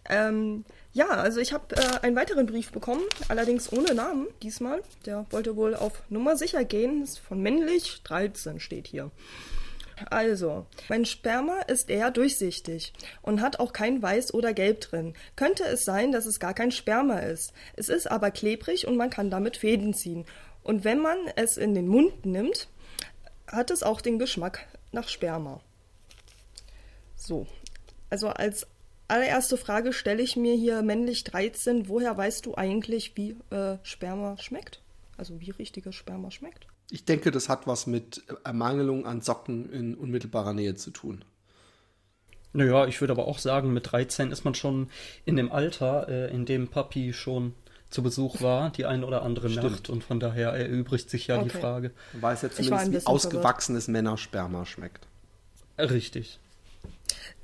Ähm, 0.10 0.66
ja, 0.92 1.08
also 1.08 1.40
ich 1.40 1.54
habe 1.54 1.76
äh, 1.76 2.00
einen 2.02 2.16
weiteren 2.16 2.48
Brief 2.48 2.72
bekommen, 2.72 3.04
allerdings 3.28 3.72
ohne 3.72 3.94
Namen 3.94 4.28
diesmal. 4.42 4.82
Der 5.06 5.26
wollte 5.30 5.56
wohl 5.56 5.76
auf 5.76 6.02
Nummer 6.10 6.36
sicher 6.36 6.66
gehen. 6.66 7.04
Ist 7.04 7.20
von 7.20 7.42
männlich 7.42 8.02
13 8.04 8.60
steht 8.60 8.88
hier. 8.88 9.12
Also, 10.10 10.66
mein 10.88 11.06
Sperma 11.06 11.60
ist 11.68 11.90
eher 11.90 12.10
durchsichtig 12.10 12.94
und 13.22 13.42
hat 13.42 13.60
auch 13.60 13.74
kein 13.74 14.02
Weiß 14.02 14.34
oder 14.34 14.54
Gelb 14.54 14.82
drin. 14.82 15.14
Könnte 15.36 15.64
es 15.66 15.84
sein, 15.84 16.12
dass 16.12 16.26
es 16.26 16.40
gar 16.40 16.54
kein 16.54 16.72
Sperma 16.72 17.20
ist. 17.20 17.54
Es 17.76 17.90
ist 17.90 18.10
aber 18.10 18.32
klebrig 18.32 18.88
und 18.88 18.96
man 18.96 19.10
kann 19.10 19.30
damit 19.30 19.58
Fäden 19.58 19.94
ziehen. 19.94 20.26
Und 20.64 20.86
wenn 20.86 21.00
man 21.00 21.18
es 21.36 21.58
in 21.58 21.76
den 21.76 21.88
Mund 21.88 22.26
nimmt, 22.26 22.70
hat 23.48 23.72
es 23.72 23.84
auch 23.84 24.02
den 24.02 24.20
Geschmack 24.20 24.68
nach 24.92 25.10
Sperma. 25.10 25.62
So, 27.16 27.48
also 28.10 28.30
als 28.30 28.68
allererste 29.10 29.58
Frage 29.58 29.94
stelle 29.94 30.22
ich 30.22 30.36
mir 30.36 30.56
hier 30.56 30.82
männlich 30.82 31.24
13, 31.24 31.88
woher 31.90 32.18
weißt 32.18 32.46
du 32.46 32.56
eigentlich, 32.56 33.16
wie 33.16 33.36
äh, 33.50 33.78
Sperma 33.84 34.38
schmeckt? 34.38 34.82
Also 35.18 35.40
wie 35.40 35.52
richtiges 35.52 35.96
Sperma 35.96 36.32
schmeckt? 36.32 36.68
Ich 36.92 37.06
denke, 37.06 37.32
das 37.32 37.50
hat 37.50 37.68
was 37.68 37.88
mit 37.88 38.24
Ermangelung 38.44 39.06
an 39.06 39.22
Socken 39.22 39.72
in 39.72 39.96
unmittelbarer 39.96 40.54
Nähe 40.54 40.76
zu 40.76 40.92
tun. 40.92 41.24
Naja, 42.52 42.88
ich 42.88 43.00
würde 43.00 43.14
aber 43.14 43.28
auch 43.28 43.38
sagen, 43.38 43.74
mit 43.74 43.92
13 43.92 44.32
ist 44.32 44.44
man 44.44 44.56
schon 44.56 44.90
in 45.26 45.36
dem 45.36 45.52
Alter, 45.52 46.08
äh, 46.10 46.34
in 46.34 46.46
dem 46.46 46.68
Papi 46.68 47.14
schon 47.14 47.54
zu 47.90 48.02
Besuch 48.04 48.42
war, 48.42 48.72
die 48.72 48.86
ein 48.86 49.04
oder 49.04 49.22
andere 49.24 49.50
Stimmt. 49.50 49.72
Nacht. 49.72 49.90
Und 49.90 50.04
von 50.04 50.20
daher 50.20 50.50
erübrigt 50.54 51.10
sich 51.10 51.28
ja 51.28 51.38
die 51.38 51.50
Okay. 51.50 51.60
Frage. 51.60 51.92
Man 52.14 52.22
weiß 52.24 52.42
ja 52.44 52.52
zumindest, 52.52 53.06
wie 53.06 53.08
ausgewachsenes 53.08 53.88
Männersperma 53.88 54.66
schmeckt. 54.66 55.08
Richtig. 55.78 56.40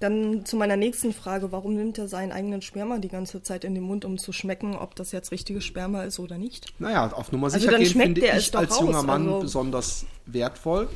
Dann 0.05 0.45
zu 0.45 0.55
meiner 0.55 0.77
nächsten 0.77 1.13
Frage, 1.13 1.51
warum 1.51 1.73
nimmt 1.73 1.97
er 1.97 2.07
seinen 2.07 2.31
eigenen 2.31 2.61
Sperma 2.61 2.99
die 2.99 3.07
ganze 3.07 3.41
Zeit 3.41 3.63
in 3.63 3.73
den 3.73 3.83
Mund, 3.83 4.05
um 4.05 4.19
zu 4.19 4.33
schmecken, 4.33 4.75
ob 4.75 4.95
das 4.95 5.11
jetzt 5.11 5.31
richtiges 5.31 5.63
Sperma 5.63 6.03
ist 6.03 6.19
oder 6.19 6.37
nicht? 6.37 6.67
Naja, 6.77 7.11
auf 7.11 7.31
Nummer 7.31 7.45
Also 7.47 7.57
sicher 7.57 7.71
dann 7.71 7.81
gehen 7.81 7.99
finde 7.99 8.21
ich 8.21 8.55
als 8.55 8.79
junger 8.79 8.97
raus, 8.97 9.05
Mann 9.07 9.27
also- 9.27 9.39
besonders 9.39 10.05
wertvoll. 10.27 10.89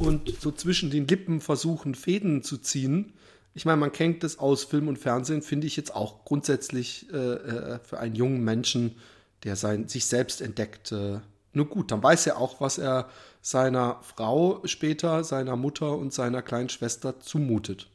Und 0.00 0.34
so 0.40 0.50
zwischen 0.50 0.90
den 0.90 1.06
Lippen 1.06 1.40
versuchen, 1.40 1.94
Fäden 1.94 2.42
zu 2.42 2.56
ziehen. 2.58 3.12
Ich 3.54 3.64
meine, 3.64 3.76
man 3.76 3.92
kennt 3.92 4.24
das 4.24 4.40
aus 4.40 4.64
Film 4.64 4.88
und 4.88 4.98
Fernsehen, 4.98 5.42
finde 5.42 5.68
ich 5.68 5.76
jetzt 5.76 5.94
auch 5.94 6.24
grundsätzlich 6.24 7.06
äh, 7.12 7.16
äh, 7.16 7.78
für 7.84 8.00
einen 8.00 8.16
jungen 8.16 8.42
Menschen, 8.42 8.96
der 9.44 9.54
sein, 9.54 9.86
sich 9.86 10.06
selbst 10.06 10.40
entdeckt, 10.40 10.90
äh, 10.90 11.20
nur 11.52 11.66
gut. 11.66 11.92
Dann 11.92 12.02
weiß 12.02 12.26
er 12.26 12.38
auch, 12.38 12.60
was 12.60 12.78
er 12.78 13.08
seiner 13.40 14.00
Frau 14.02 14.62
später, 14.64 15.22
seiner 15.22 15.54
Mutter 15.54 15.96
und 15.96 16.12
seiner 16.12 16.42
kleinen 16.42 16.70
Schwester 16.70 17.20
zumutet. 17.20 17.86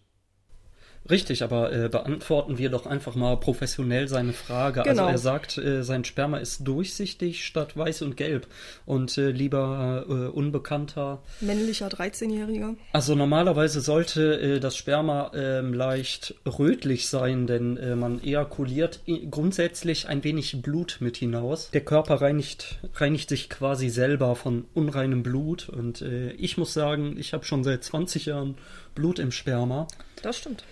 Richtig, 1.10 1.44
aber 1.44 1.72
äh, 1.72 1.90
beantworten 1.90 2.58
wir 2.58 2.70
doch 2.70 2.86
einfach 2.86 3.16
mal 3.16 3.38
professionell 3.38 4.08
seine 4.08 4.34
Frage. 4.34 4.82
Also 4.82 4.92
Genau. 4.92 5.08
er 5.10 5.18
sagt, 5.18 5.58
äh, 5.58 5.84
sein 5.84 6.04
Sperma 6.04 6.38
ist 6.38 6.68
durchsichtig 6.68 7.46
statt 7.46 7.78
weiß 7.78 8.02
und 8.02 8.18
gelb. 8.18 8.48
Und 8.86 9.18
äh, 9.18 9.30
lieber 9.32 10.06
äh, 10.08 10.12
Unbekannter, 10.28 11.22
Männlicher 11.40 11.88
13-Jähriger. 11.88 12.76
also 12.94 13.16
normalerweise 13.16 13.82
sollte 13.82 14.40
äh, 14.40 14.60
das 14.60 14.76
Sperma 14.76 15.32
ähm, 15.34 15.74
leicht 15.74 16.36
rötlich 16.46 17.08
sein, 17.10 17.48
denn 17.48 17.78
äh, 17.78 17.96
man 17.96 18.22
ejakuliert 18.24 19.02
grundsätzlich 19.32 20.08
ein 20.08 20.24
wenig 20.24 20.62
Blut 20.62 20.98
mit 21.00 21.18
hinaus. 21.18 21.72
Der 21.72 21.82
Körper 21.82 22.16
reinigt, 22.22 22.80
reinigt 22.96 23.30
sich 23.30 23.50
quasi 23.50 23.90
selber 23.90 24.36
von 24.36 24.66
unreinem 24.74 25.24
Blut. 25.24 25.70
Und 25.70 26.02
ich 26.38 26.58
muss 26.58 26.74
sagen, 26.74 27.16
ich 27.18 27.34
habe 27.34 27.46
schon 27.46 27.64
seit 27.64 27.84
20 27.84 28.26
Jahren 28.28 28.56
Blut 28.96 29.20
im 29.20 29.32
Sperma. 29.32 29.88
Das 30.22 30.38
stimmt. 30.38 30.64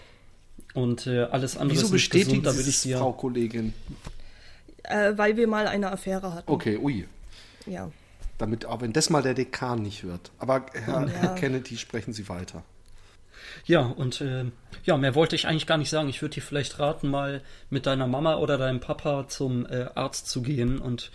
Und 0.76 1.08
äh, 1.08 1.24
alles 1.24 1.58
andere 1.58 1.78
Wieso 1.78 1.88
ist 1.88 1.92
nicht 1.94 2.04
bestätigen 2.04 2.30
gesund, 2.42 2.46
da 2.46 2.52
Sie 2.52 2.60
will 2.60 2.68
ich 2.68 2.86
ja. 2.86 3.00
Frau 3.00 3.14
Kollegin? 3.14 3.74
Äh, 4.84 5.14
weil 5.16 5.36
wir 5.38 5.48
mal 5.48 5.68
eine 5.68 5.92
Affäre 5.92 6.34
hatten. 6.34 6.52
Okay, 6.52 6.78
ui. 6.78 7.08
Ja. 7.66 7.90
Damit, 8.38 8.66
aber 8.66 8.82
wenn 8.82 8.94
das 8.94 9.10
mal 9.10 9.24
der 9.24 9.34
Dekan 9.34 9.82
nicht 9.82 10.04
hört. 10.04 10.32
Aber 10.38 10.66
Herr, 10.74 11.08
Ja. 11.08 11.08
Herr 11.08 11.36
Kennedy, 11.36 11.78
sprechen 11.78 12.14
Sie 12.14 12.28
weiter. 12.30 12.64
Ja, 13.66 13.82
und 13.82 14.22
äh, 14.22 14.46
ja, 14.84 14.98
mehr 14.98 15.16
wollte 15.16 15.36
ich 15.36 15.48
eigentlich 15.48 15.66
gar 15.66 15.78
nicht 15.78 15.90
sagen. 15.90 16.10
Ich 16.10 16.22
würde 16.22 16.36
dir 16.36 16.42
vielleicht 16.42 16.80
raten, 16.80 17.10
mal 17.10 17.42
mit 17.70 17.86
deiner 17.86 18.08
Mama 18.08 18.36
oder 18.36 18.58
deinem 18.58 18.80
Papa 18.80 19.28
zum 19.28 19.66
äh, 19.66 19.88
Arzt 19.96 20.28
zu 20.28 20.42
gehen. 20.42 20.80
Und 20.80 21.12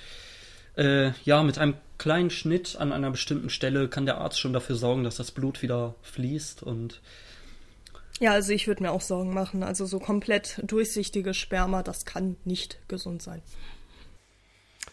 äh, 0.77 1.13
ja, 1.25 1.43
mit 1.43 1.59
einem 1.59 1.75
kleinen 1.99 2.31
Schnitt 2.31 2.77
an 2.79 2.93
einer 2.93 3.11
bestimmten 3.11 3.51
Stelle 3.51 3.89
kann 3.89 4.07
der 4.07 4.19
Arzt 4.19 4.41
schon 4.41 4.53
dafür 4.53 4.77
sorgen, 4.77 5.05
dass 5.05 5.17
das 5.17 5.31
Blut 5.31 5.63
wieder 5.63 5.95
fließt. 6.03 6.63
Und 6.63 7.01
Ja, 8.21 8.33
also 8.33 8.53
ich 8.53 8.69
würde 8.69 8.83
mir 8.83 8.93
auch 8.93 9.01
Sorgen 9.01 9.33
machen. 9.33 9.63
Also 9.63 9.87
so 9.87 9.99
komplett 9.99 10.61
durchsichtiges 10.63 11.37
Sperma, 11.37 11.83
das 11.83 12.05
kann 12.05 12.37
nicht 12.45 12.79
gesund 12.87 13.23
sein. 13.23 13.43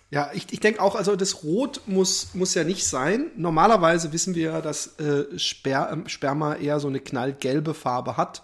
Ja, 0.09 0.31
ich, 0.33 0.47
ich 0.51 0.61
denke 0.61 0.81
auch, 0.81 0.95
also 0.95 1.17
das 1.17 1.43
Rot 1.43 1.81
muss, 1.85 2.33
muss 2.33 2.53
ja 2.53 2.63
nicht 2.63 2.87
sein. 2.87 3.29
Normalerweise 3.35 4.13
wissen 4.13 4.33
wir 4.33 4.51
ja, 4.51 4.61
dass 4.61 4.97
äh, 4.99 5.37
Sper 5.37 5.89
ähm, 5.91 6.07
Sperma 6.07 6.55
eher 6.55 6.79
so 6.79 6.87
eine 6.87 7.01
knallgelbe 7.01 7.73
Farbe 7.73 8.15
hat. 8.15 8.43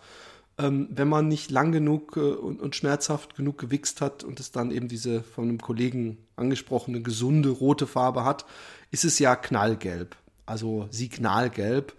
Ähm, 0.58 0.90
wenn 0.92 1.08
man 1.08 1.30
nicht 1.30 1.50
lang 1.50 1.72
genug 1.72 2.18
äh, 2.18 2.20
und, 2.20 2.62
und 2.62 2.76
schmerzhaft 2.76 3.38
genug 3.38 3.58
gewichst 3.58 4.02
hat 4.02 4.26
und 4.26 4.42
es 4.42 4.52
dann 4.52 4.72
eben 4.72 4.90
diese 4.90 5.24
von 5.24 5.46
einem 5.46 5.62
Kollegen 5.62 6.18
angesprochene 6.36 7.02
gesunde 7.02 7.50
rote 7.50 7.88
Farbe 7.88 8.26
hat, 8.26 8.46
ist 8.92 9.06
es 9.06 9.18
ja 9.18 9.38
knallgelb, 9.38 10.18
also 10.46 10.88
signalgelb. 10.92 11.96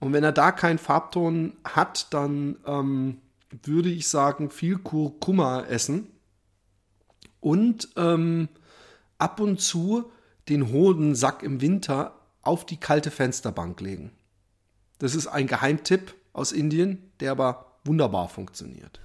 Und 0.00 0.12
wenn 0.12 0.24
er 0.24 0.32
da 0.32 0.52
keinen 0.52 0.78
Farbton 0.78 1.56
hat, 1.64 2.12
dann 2.14 2.56
ähm, 2.66 3.18
würde 3.62 3.90
ich 3.90 4.08
sagen, 4.08 4.50
viel 4.50 4.78
Kurkuma 4.78 5.62
essen 5.62 6.06
und 7.40 7.88
ähm, 7.96 8.48
ab 9.18 9.40
und 9.40 9.60
zu 9.60 10.10
den 10.48 10.72
Hodensack 10.72 11.42
im 11.42 11.60
Winter 11.60 12.14
auf 12.42 12.64
die 12.64 12.76
kalte 12.76 13.10
Fensterbank 13.10 13.80
legen. 13.80 14.12
Das 14.98 15.14
ist 15.14 15.26
ein 15.26 15.46
Geheimtipp 15.46 16.14
aus 16.32 16.52
Indien, 16.52 17.10
der 17.20 17.32
aber 17.32 17.78
wunderbar 17.84 18.28
funktioniert. 18.28 19.00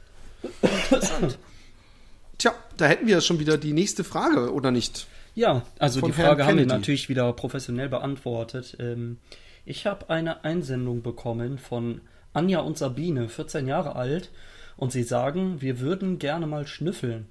Tja, 2.37 2.53
da 2.77 2.85
hätten 2.85 3.07
wir 3.07 3.21
schon 3.21 3.39
wieder 3.39 3.57
die 3.57 3.73
nächste 3.73 4.03
Frage, 4.03 4.53
oder 4.53 4.71
nicht? 4.71 5.07
ja, 5.35 5.63
also 5.79 5.99
Von 5.99 6.11
die 6.11 6.21
Frage 6.21 6.45
haben 6.45 6.57
wir 6.57 6.65
natürlich 6.65 7.09
wieder 7.09 7.31
professionell 7.33 7.89
beantwortet. 7.89 8.77
Ähm, 8.79 9.17
ich 9.65 9.85
habe 9.85 10.09
eine 10.09 10.43
Einsendung 10.43 11.01
bekommen 11.01 11.57
von 11.57 12.01
Anja 12.33 12.59
und 12.59 12.77
Sabine, 12.77 13.29
14 13.29 13.67
Jahre 13.67 13.95
alt, 13.95 14.29
und 14.75 14.91
sie 14.91 15.03
sagen, 15.03 15.61
wir 15.61 15.79
würden 15.79 16.19
gerne 16.19 16.47
mal 16.47 16.67
schnüffeln. 16.67 17.27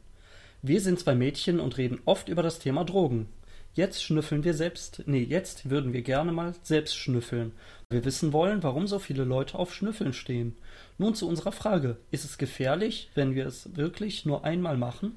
Wir 0.63 0.81
sind 0.81 1.01
zwei 1.01 1.15
Mädchen 1.15 1.59
und 1.59 1.77
reden 1.77 2.01
oft 2.05 2.29
über 2.29 2.43
das 2.43 2.61
Thema 2.61 2.85
Drogen. 2.85 3.29
Jetzt 3.75 4.05
schnüffeln 4.05 4.45
wir 4.45 4.55
selbst, 4.55 5.03
nee, 5.07 5.23
jetzt 5.23 5.71
würden 5.71 5.93
wir 5.93 6.03
gerne 6.03 6.31
mal 6.31 6.55
selbst 6.63 6.97
schnüffeln. 6.97 7.53
Wir 7.89 8.05
wissen 8.05 8.33
wollen, 8.33 8.63
warum 8.63 8.87
so 8.87 8.99
viele 8.99 9.25
Leute 9.25 9.59
auf 9.59 9.75
Schnüffeln 9.75 10.13
stehen. 10.13 10.55
Nun 10.99 11.15
zu 11.15 11.27
unserer 11.27 11.53
Frage. 11.53 11.97
Ist 12.11 12.25
es 12.25 12.39
gefährlich, 12.39 13.11
wenn 13.15 13.35
wir 13.35 13.47
es 13.47 13.75
wirklich 13.75 14.25
nur 14.25 14.45
einmal 14.45 14.77
machen? 14.77 15.17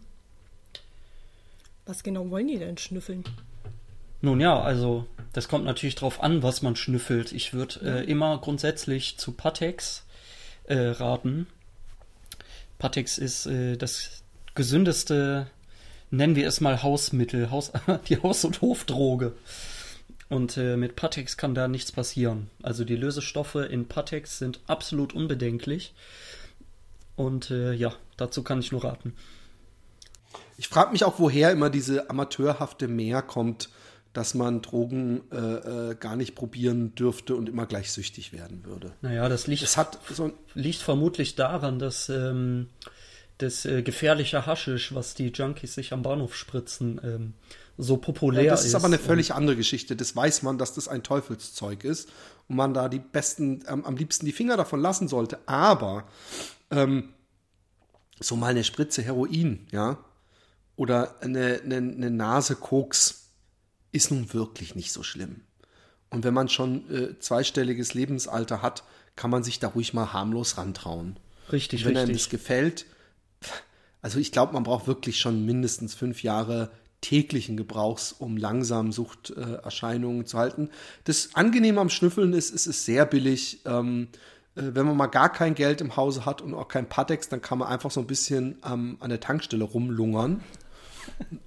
Was 1.86 2.02
genau 2.02 2.30
wollen 2.30 2.48
die 2.48 2.58
denn 2.58 2.78
schnüffeln? 2.78 3.24
Nun 4.22 4.40
ja, 4.40 4.60
also 4.60 5.06
das 5.34 5.48
kommt 5.48 5.66
natürlich 5.66 5.96
drauf 5.96 6.24
an, 6.24 6.44
was 6.44 6.62
man 6.62 6.76
schnüffelt. 6.76 7.32
Ich 7.32 7.54
würde 7.54 7.80
äh, 7.84 8.10
immer 8.10 8.38
grundsätzlich 8.40 9.18
zu 9.18 9.34
Patex 9.34 10.06
äh, 10.64 10.78
raten. 10.78 11.48
Patex 12.80 13.18
ist 13.18 13.46
äh, 13.46 13.78
das 13.78 14.24
gesündeste, 14.56 15.48
nennen 16.10 16.36
wir 16.36 16.48
es 16.48 16.62
mal 16.62 16.82
Hausmittel, 16.82 17.52
Haus, 17.52 17.72
die 18.10 18.22
Haus- 18.22 18.46
und 18.46 18.62
Hofdroge. 18.62 19.34
Und 20.28 20.58
äh, 20.58 20.76
mit 20.76 20.96
Patex 20.96 21.38
kann 21.38 21.54
da 21.54 21.68
nichts 21.68 21.92
passieren. 21.92 22.50
Also 22.64 22.84
die 22.84 22.96
Lösestoffe 22.96 23.56
in 23.56 23.88
Patex 23.88 24.40
sind 24.40 24.60
absolut 24.66 25.14
unbedenklich. 25.14 25.94
Und 27.16 27.52
äh, 27.52 27.74
ja, 27.74 27.94
dazu 28.18 28.44
kann 28.44 28.60
ich 28.60 28.72
nur 28.72 28.84
raten. 28.84 29.14
Ich 30.58 30.68
frage 30.68 30.92
mich 30.92 31.04
auch, 31.04 31.20
woher 31.20 31.52
immer 31.52 31.70
diese 31.70 32.10
amateurhafte 32.10 32.88
Mehr 32.88 33.22
kommt, 33.22 33.70
dass 34.16 34.34
man 34.34 34.62
Drogen 34.62 35.30
äh, 35.30 35.36
äh, 35.92 35.96
gar 35.96 36.16
nicht 36.16 36.36
probieren 36.36 36.96
dürfte 36.96 37.36
und 37.36 37.50
immer 37.50 37.66
gleich 37.66 37.92
süchtig 37.92 38.32
werden 38.32 38.64
würde. 38.64 38.94
Naja, 39.02 39.28
das 39.28 39.46
liegt 39.46 39.62
Es 39.62 39.76
hat 39.76 40.00
so 40.10 40.32
liegt 40.54 40.80
vermutlich 40.80 41.36
daran, 41.36 41.80
dass 41.80 42.08
ähm, 42.08 42.70
das 43.40 43.66
äh, 43.66 43.84
gefährliche 43.84 44.46
Haschisch, 44.46 44.96
was 44.96 45.16
die 45.16 45.28
Junkies 45.28 45.74
sich 45.74 45.92
am 45.92 46.02
Bahnhof 46.02 46.34
spritzen, 46.34 47.02
ähm, 47.04 47.34
so 47.78 47.98
populär 47.98 48.44
ist. 48.44 48.46
Ja, 48.46 48.52
das 48.52 48.66
ist 48.66 48.76
aber 48.76 48.86
eine 48.86 49.00
völlig 49.00 49.34
andere 49.34 49.58
Geschichte. 49.58 49.98
Das 49.98 50.16
weiß 50.16 50.44
man, 50.44 50.58
dass 50.58 50.74
das 50.74 50.88
ein 50.88 51.04
Teufelszeug 51.04 51.84
ist 51.84 52.10
und 52.48 52.56
man 52.56 52.74
da 52.74 52.88
die 52.88 53.00
besten, 53.00 53.66
ähm, 53.68 53.84
am 53.84 53.98
liebsten 53.98 54.26
die 54.26 54.32
Finger 54.32 54.56
davon 54.56 54.80
lassen 54.80 55.10
sollte. 55.10 55.40
Aber 55.46 56.08
ähm, 56.72 57.10
so 58.22 58.38
mal 58.38 58.48
eine 58.48 58.64
Spritze 58.64 59.02
Heroin, 59.02 59.68
ja, 59.74 59.98
oder 60.78 61.16
eine, 61.22 61.60
eine, 61.66 61.76
eine 61.76 62.12
Nase 62.12 62.56
Koks 62.56 63.25
ist 63.96 64.12
nun 64.12 64.34
wirklich 64.34 64.76
nicht 64.76 64.92
so 64.92 65.04
schlimm. 65.04 65.42
Und 66.10 66.24
wenn 66.24 66.34
man 66.34 66.50
schon 66.50 66.90
äh, 66.92 67.20
zweistelliges 67.20 67.94
Lebensalter 67.94 68.62
hat, 68.62 68.84
kann 69.16 69.32
man 69.32 69.44
sich 69.44 69.60
da 69.60 69.70
ruhig 69.70 69.94
mal 69.94 70.14
harmlos 70.14 70.58
rantrauen. 70.58 71.18
Richtig, 71.52 71.82
Und 71.82 71.86
wenn 71.86 71.98
richtig. 71.98 72.10
einem 72.10 72.18
das 72.18 72.30
gefällt, 72.30 72.86
also 74.02 74.20
ich 74.20 74.32
glaube, 74.32 74.54
man 74.54 74.64
braucht 74.64 74.88
wirklich 74.88 75.20
schon 75.20 75.46
mindestens 75.46 75.96
fünf 75.96 76.24
Jahre 76.24 76.72
täglichen 77.02 77.56
Gebrauchs, 77.56 78.12
um 78.12 78.36
langsam 78.36 78.92
Suchterscheinungen 78.92 80.26
zu 80.26 80.38
halten. 80.38 80.70
Das 81.06 81.30
Angenehme 81.34 81.80
am 81.80 81.90
Schnüffeln 81.90 82.34
ist, 82.34 82.54
es 82.54 82.68
ist 82.68 82.86
sehr 82.86 83.06
billig. 83.06 83.62
Ähm, 83.66 84.10
äh, 84.56 84.62
wenn 84.74 84.86
man 84.86 84.98
mal 84.98 85.08
gar 85.08 85.32
kein 85.32 85.56
Geld 85.56 85.82
im 85.82 85.96
Hause 85.96 86.26
hat 86.26 86.42
und 86.42 86.54
auch 86.54 86.68
kein 86.68 86.90
Patex, 86.90 87.30
dann 87.30 87.42
kann 87.42 87.60
man 87.60 87.70
einfach 87.70 87.92
so 87.92 88.02
ein 88.02 88.08
bisschen 88.08 88.58
ähm, 88.66 88.98
an 89.00 89.10
der 89.10 89.20
Tankstelle 89.20 89.64
rumlungern 89.64 90.42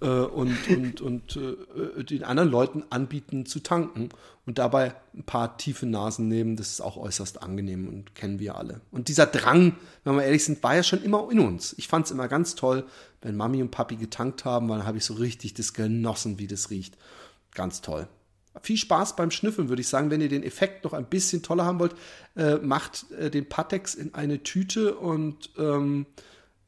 äh, 0.01 0.07
und, 0.07 0.57
und, 0.69 1.01
und 1.01 1.37
äh, 1.37 2.05
den 2.05 2.25
anderen 2.25 2.51
Leuten 2.51 2.85
anbieten 2.91 3.47
zu 3.47 3.61
tanken 3.61 4.09
und 4.47 4.59
dabei 4.59 4.95
ein 5.15 5.25
paar 5.25 5.59
tiefe 5.59 5.87
Nasen 5.87 6.29
nehmen. 6.29 6.57
Das 6.57 6.71
ist 6.71 6.81
auch 6.81 6.97
äußerst 6.97 7.43
angenehm 7.43 7.89
und 7.89 8.15
kennen 8.15 8.39
wir 8.39 8.57
alle. 8.57 8.81
Und 8.91 9.09
dieser 9.09 9.27
Drang, 9.27 9.77
wenn 10.05 10.17
wir 10.17 10.25
ehrlich 10.25 10.45
sind, 10.45 10.63
war 10.63 10.77
ja 10.77 10.83
schon 10.83 11.03
immer 11.03 11.29
in 11.31 11.41
uns. 11.41 11.75
Ich 11.79 11.89
fand 11.89 12.07
es 12.07 12.13
immer 12.13 12.29
ganz 12.29 12.55
toll, 12.55 12.85
wenn 13.21 13.37
Mami 13.37 13.61
und 13.63 13.71
Papi 13.71 13.97
getankt 13.97 14.45
haben, 14.45 14.69
weil 14.69 14.79
dann 14.79 14.87
habe 14.87 14.99
ich 14.99 15.05
so 15.05 15.15
richtig 15.15 15.55
das 15.55 15.75
genossen, 15.75 16.39
wie 16.39 16.47
das 16.47 16.71
riecht. 16.71 16.97
Ganz 17.55 17.81
toll. 17.81 18.09
Viel 18.63 18.77
Spaß 18.77 19.17
beim 19.17 19.31
Schnüffeln, 19.31 19.69
würde 19.69 19.83
ich 19.83 19.89
sagen. 19.89 20.11
Wenn 20.11 20.21
ihr 20.21 20.29
den 20.29 20.43
Effekt 20.43 20.85
noch 20.85 20.93
ein 20.93 21.05
bisschen 21.05 21.43
toller 21.43 21.65
haben 21.65 21.79
wollt, 21.79 21.95
äh, 22.37 22.57
macht 22.57 23.11
äh, 23.13 23.31
den 23.31 23.49
Patex 23.49 23.95
in 23.95 24.15
eine 24.15 24.43
Tüte 24.43 24.95
und 24.95 25.51
ähm, 25.59 26.07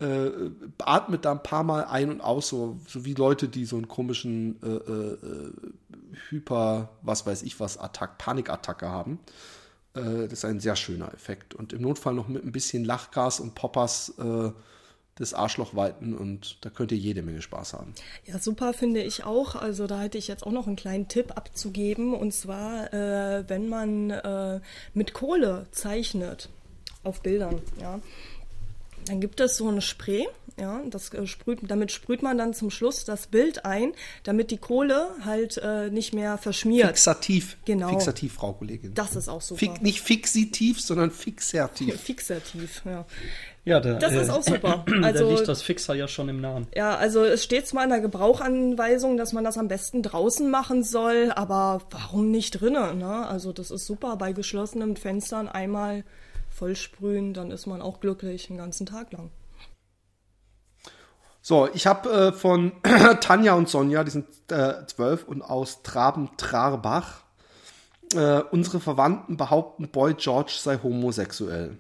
äh, 0.00 0.50
atmet 0.78 1.24
da 1.24 1.32
ein 1.32 1.42
paar 1.42 1.62
Mal 1.62 1.84
ein 1.84 2.10
und 2.10 2.20
aus, 2.20 2.48
so, 2.48 2.78
so 2.86 3.04
wie 3.04 3.14
Leute, 3.14 3.48
die 3.48 3.64
so 3.64 3.76
einen 3.76 3.88
komischen 3.88 4.60
äh, 4.62 4.66
äh, 4.66 5.52
Hyper, 6.28 6.90
was 7.02 7.26
weiß 7.26 7.42
ich 7.42 7.60
was, 7.60 7.78
Attack, 7.78 8.18
Panikattacke 8.18 8.88
haben. 8.88 9.20
Äh, 9.94 10.22
das 10.24 10.32
ist 10.32 10.44
ein 10.44 10.60
sehr 10.60 10.76
schöner 10.76 11.12
Effekt. 11.12 11.54
Und 11.54 11.72
im 11.72 11.82
Notfall 11.82 12.14
noch 12.14 12.28
mit 12.28 12.44
ein 12.44 12.52
bisschen 12.52 12.84
Lachgas 12.84 13.40
und 13.40 13.54
Poppers 13.54 14.14
äh, 14.18 14.50
das 15.16 15.34
Arschloch 15.34 15.74
weiten 15.74 16.16
und 16.16 16.56
da 16.64 16.70
könnt 16.70 16.92
ihr 16.92 16.98
jede 16.98 17.20
Menge 17.20 17.42
Spaß 17.42 17.74
haben. 17.74 17.92
Ja, 18.24 18.38
super 18.38 18.72
finde 18.72 19.02
ich 19.02 19.24
auch. 19.24 19.54
Also 19.54 19.86
da 19.86 20.00
hätte 20.00 20.16
ich 20.16 20.28
jetzt 20.28 20.46
auch 20.46 20.52
noch 20.52 20.66
einen 20.66 20.76
kleinen 20.76 21.08
Tipp 21.08 21.36
abzugeben. 21.36 22.14
Und 22.14 22.32
zwar, 22.32 22.92
äh, 22.94 23.44
wenn 23.46 23.68
man 23.68 24.10
äh, 24.10 24.60
mit 24.94 25.12
Kohle 25.12 25.66
zeichnet 25.72 26.48
auf 27.02 27.22
Bildern, 27.22 27.60
ja, 27.78 28.00
dann 29.06 29.20
gibt 29.20 29.40
es 29.40 29.56
so 29.56 29.68
ein 29.68 29.80
Spray, 29.80 30.26
ja, 30.58 30.82
das 30.90 31.12
äh, 31.14 31.26
sprüht, 31.26 31.60
damit 31.62 31.90
sprüht 31.90 32.22
man 32.22 32.36
dann 32.36 32.52
zum 32.52 32.70
Schluss 32.70 33.04
das 33.04 33.26
Bild 33.28 33.64
ein, 33.64 33.92
damit 34.24 34.50
die 34.50 34.58
Kohle 34.58 35.08
halt 35.24 35.56
äh, 35.58 35.88
nicht 35.90 36.12
mehr 36.12 36.36
verschmiert. 36.38 36.88
Fixativ. 36.88 37.56
Genau. 37.64 37.88
Fixativ, 37.88 38.34
Frau 38.34 38.52
Kollegin. 38.52 38.92
Das 38.94 39.16
ist 39.16 39.28
auch 39.28 39.40
super. 39.40 39.58
Fix, 39.58 39.80
nicht 39.80 40.00
fixitiv, 40.02 40.80
sondern 40.80 41.10
fixativ. 41.10 41.98
Fixativ, 42.00 42.82
ja. 42.84 43.06
Ja, 43.64 43.78
da, 43.80 43.94
Das 43.94 44.12
ist 44.14 44.30
auch 44.30 44.42
super. 44.42 44.84
da 45.00 45.06
Also- 45.06 45.30
liegt 45.30 45.48
das 45.48 45.62
Fixer 45.62 45.94
ja 45.94 46.08
schon 46.08 46.28
im 46.28 46.40
Namen. 46.40 46.66
Ja, 46.74 46.94
also 46.96 47.24
es 47.24 47.44
steht 47.44 47.66
zwar 47.66 47.84
in 47.84 47.90
der 47.90 48.00
Gebrauchanweisung, 48.00 49.16
dass 49.16 49.32
man 49.32 49.44
das 49.44 49.58
am 49.58 49.68
besten 49.68 50.02
draußen 50.02 50.50
machen 50.50 50.82
soll, 50.82 51.32
aber 51.34 51.82
warum 51.90 52.30
nicht 52.30 52.60
drinnen? 52.60 52.98
Ne? 52.98 53.26
Also 53.26 53.52
das 53.52 53.70
ist 53.70 53.86
super 53.86 54.16
bei 54.16 54.32
geschlossenen 54.32 54.96
Fenstern 54.96 55.48
einmal 55.48 56.04
vollsprühen, 56.60 57.32
dann 57.32 57.50
ist 57.50 57.66
man 57.66 57.80
auch 57.80 58.00
glücklich 58.00 58.48
den 58.48 58.58
ganzen 58.58 58.84
Tag 58.84 59.12
lang. 59.12 59.30
So, 61.40 61.68
ich 61.72 61.86
habe 61.86 62.10
äh, 62.10 62.32
von 62.32 62.72
Tanja 63.20 63.54
und 63.54 63.68
Sonja, 63.68 64.04
die 64.04 64.10
sind 64.10 64.26
äh, 64.50 64.86
zwölf 64.86 65.24
und 65.24 65.40
aus 65.40 65.82
Traben-Trarbach. 65.82 67.22
Äh, 68.14 68.42
unsere 68.50 68.78
Verwandten 68.78 69.38
behaupten, 69.38 69.88
Boy 69.88 70.12
George 70.14 70.52
sei 70.60 70.78
homosexuell. 70.82 71.78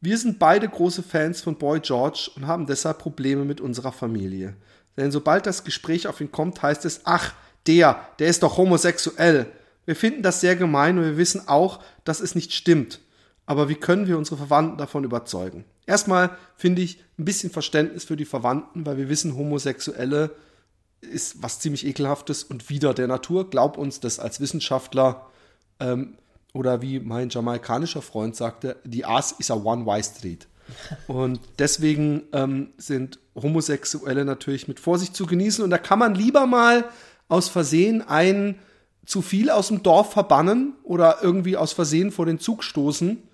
Wir 0.00 0.18
sind 0.18 0.40
beide 0.40 0.68
große 0.68 1.04
Fans 1.04 1.40
von 1.40 1.56
Boy 1.56 1.78
George 1.78 2.30
und 2.34 2.48
haben 2.48 2.66
deshalb 2.66 2.98
Probleme 2.98 3.44
mit 3.44 3.60
unserer 3.60 3.92
Familie. 3.92 4.56
Denn 4.96 5.12
sobald 5.12 5.46
das 5.46 5.62
Gespräch 5.62 6.08
auf 6.08 6.20
ihn 6.20 6.32
kommt, 6.32 6.60
heißt 6.60 6.84
es, 6.86 7.02
ach, 7.04 7.34
der, 7.68 8.00
der 8.18 8.26
ist 8.26 8.42
doch 8.42 8.56
homosexuell. 8.56 9.46
Wir 9.84 9.94
finden 9.94 10.22
das 10.22 10.40
sehr 10.40 10.56
gemein 10.56 10.98
und 10.98 11.04
wir 11.04 11.16
wissen 11.16 11.46
auch, 11.46 11.80
dass 12.04 12.20
es 12.20 12.34
nicht 12.34 12.52
stimmt. 12.52 13.00
Aber 13.50 13.68
wie 13.68 13.74
können 13.74 14.06
wir 14.06 14.16
unsere 14.16 14.36
Verwandten 14.36 14.78
davon 14.78 15.02
überzeugen? 15.02 15.64
Erstmal 15.84 16.30
finde 16.54 16.82
ich 16.82 17.02
ein 17.18 17.24
bisschen 17.24 17.50
Verständnis 17.50 18.04
für 18.04 18.14
die 18.14 18.24
Verwandten, 18.24 18.86
weil 18.86 18.96
wir 18.96 19.08
wissen, 19.08 19.36
Homosexuelle 19.36 20.30
ist 21.00 21.42
was 21.42 21.58
ziemlich 21.58 21.84
ekelhaftes 21.84 22.44
und 22.44 22.70
wieder 22.70 22.94
der 22.94 23.08
Natur. 23.08 23.50
Glaub 23.50 23.76
uns 23.76 23.98
das 23.98 24.20
als 24.20 24.38
Wissenschaftler 24.38 25.26
ähm, 25.80 26.16
oder 26.54 26.80
wie 26.80 27.00
mein 27.00 27.28
jamaikanischer 27.28 28.02
Freund 28.02 28.36
sagte, 28.36 28.76
die 28.84 29.04
Ass 29.04 29.32
is 29.32 29.50
a 29.50 29.54
one 29.54 29.84
way 29.84 30.00
street. 30.00 30.46
Und 31.08 31.40
deswegen 31.58 32.22
ähm, 32.32 32.68
sind 32.76 33.18
Homosexuelle 33.34 34.24
natürlich 34.24 34.68
mit 34.68 34.78
Vorsicht 34.78 35.16
zu 35.16 35.26
genießen. 35.26 35.64
Und 35.64 35.70
da 35.70 35.78
kann 35.78 35.98
man 35.98 36.14
lieber 36.14 36.46
mal 36.46 36.84
aus 37.26 37.48
Versehen 37.48 38.00
einen 38.02 38.60
zu 39.06 39.22
viel 39.22 39.50
aus 39.50 39.66
dem 39.68 39.82
Dorf 39.82 40.12
verbannen 40.12 40.74
oder 40.84 41.18
irgendwie 41.20 41.56
aus 41.56 41.72
Versehen 41.72 42.12
vor 42.12 42.26
den 42.26 42.38
Zug 42.38 42.62
stoßen, 42.62 43.24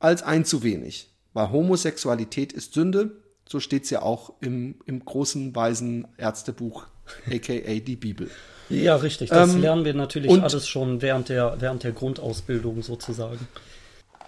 als 0.00 0.22
ein 0.24 0.44
zu 0.44 0.64
wenig. 0.64 1.08
Weil 1.32 1.52
Homosexualität 1.52 2.52
ist 2.52 2.74
Sünde. 2.74 3.12
So 3.48 3.60
steht 3.60 3.84
es 3.84 3.90
ja 3.90 4.02
auch 4.02 4.32
im, 4.40 4.76
im 4.86 5.04
großen, 5.04 5.54
weisen 5.54 6.08
Ärztebuch, 6.16 6.86
aka 7.30 7.54
die 7.54 7.96
Bibel. 7.96 8.30
Ja, 8.68 8.96
richtig. 8.96 9.30
Das 9.30 9.54
Ähm, 9.54 9.60
lernen 9.60 9.84
wir 9.84 9.94
natürlich 9.94 10.30
alles 10.30 10.68
schon 10.68 11.02
während 11.02 11.28
der, 11.28 11.60
während 11.60 11.82
der 11.84 11.92
Grundausbildung 11.92 12.82
sozusagen. 12.82 13.46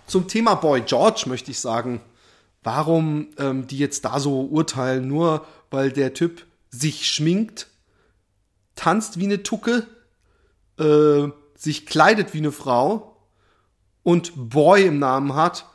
Zum 0.06 0.28
Thema 0.28 0.56
Boy 0.56 0.82
George 0.82 1.24
möchte 1.26 1.50
ich 1.52 1.60
sagen, 1.60 2.00
warum 2.62 3.28
ähm, 3.38 3.66
die 3.66 3.78
jetzt 3.78 4.04
da 4.04 4.18
so 4.20 4.42
urteilen, 4.42 5.06
nur 5.06 5.46
weil 5.70 5.92
der 5.92 6.12
Typ 6.12 6.44
sich 6.70 7.08
schminkt, 7.08 7.68
tanzt 8.74 9.18
wie 9.18 9.24
eine 9.24 9.42
Tucke, 9.42 9.86
äh, 10.78 11.28
sich 11.56 11.86
kleidet 11.86 12.34
wie 12.34 12.38
eine 12.38 12.52
Frau 12.52 13.11
und 14.02 14.32
Boy 14.36 14.86
im 14.86 14.98
Namen 14.98 15.34
hat, 15.34 15.66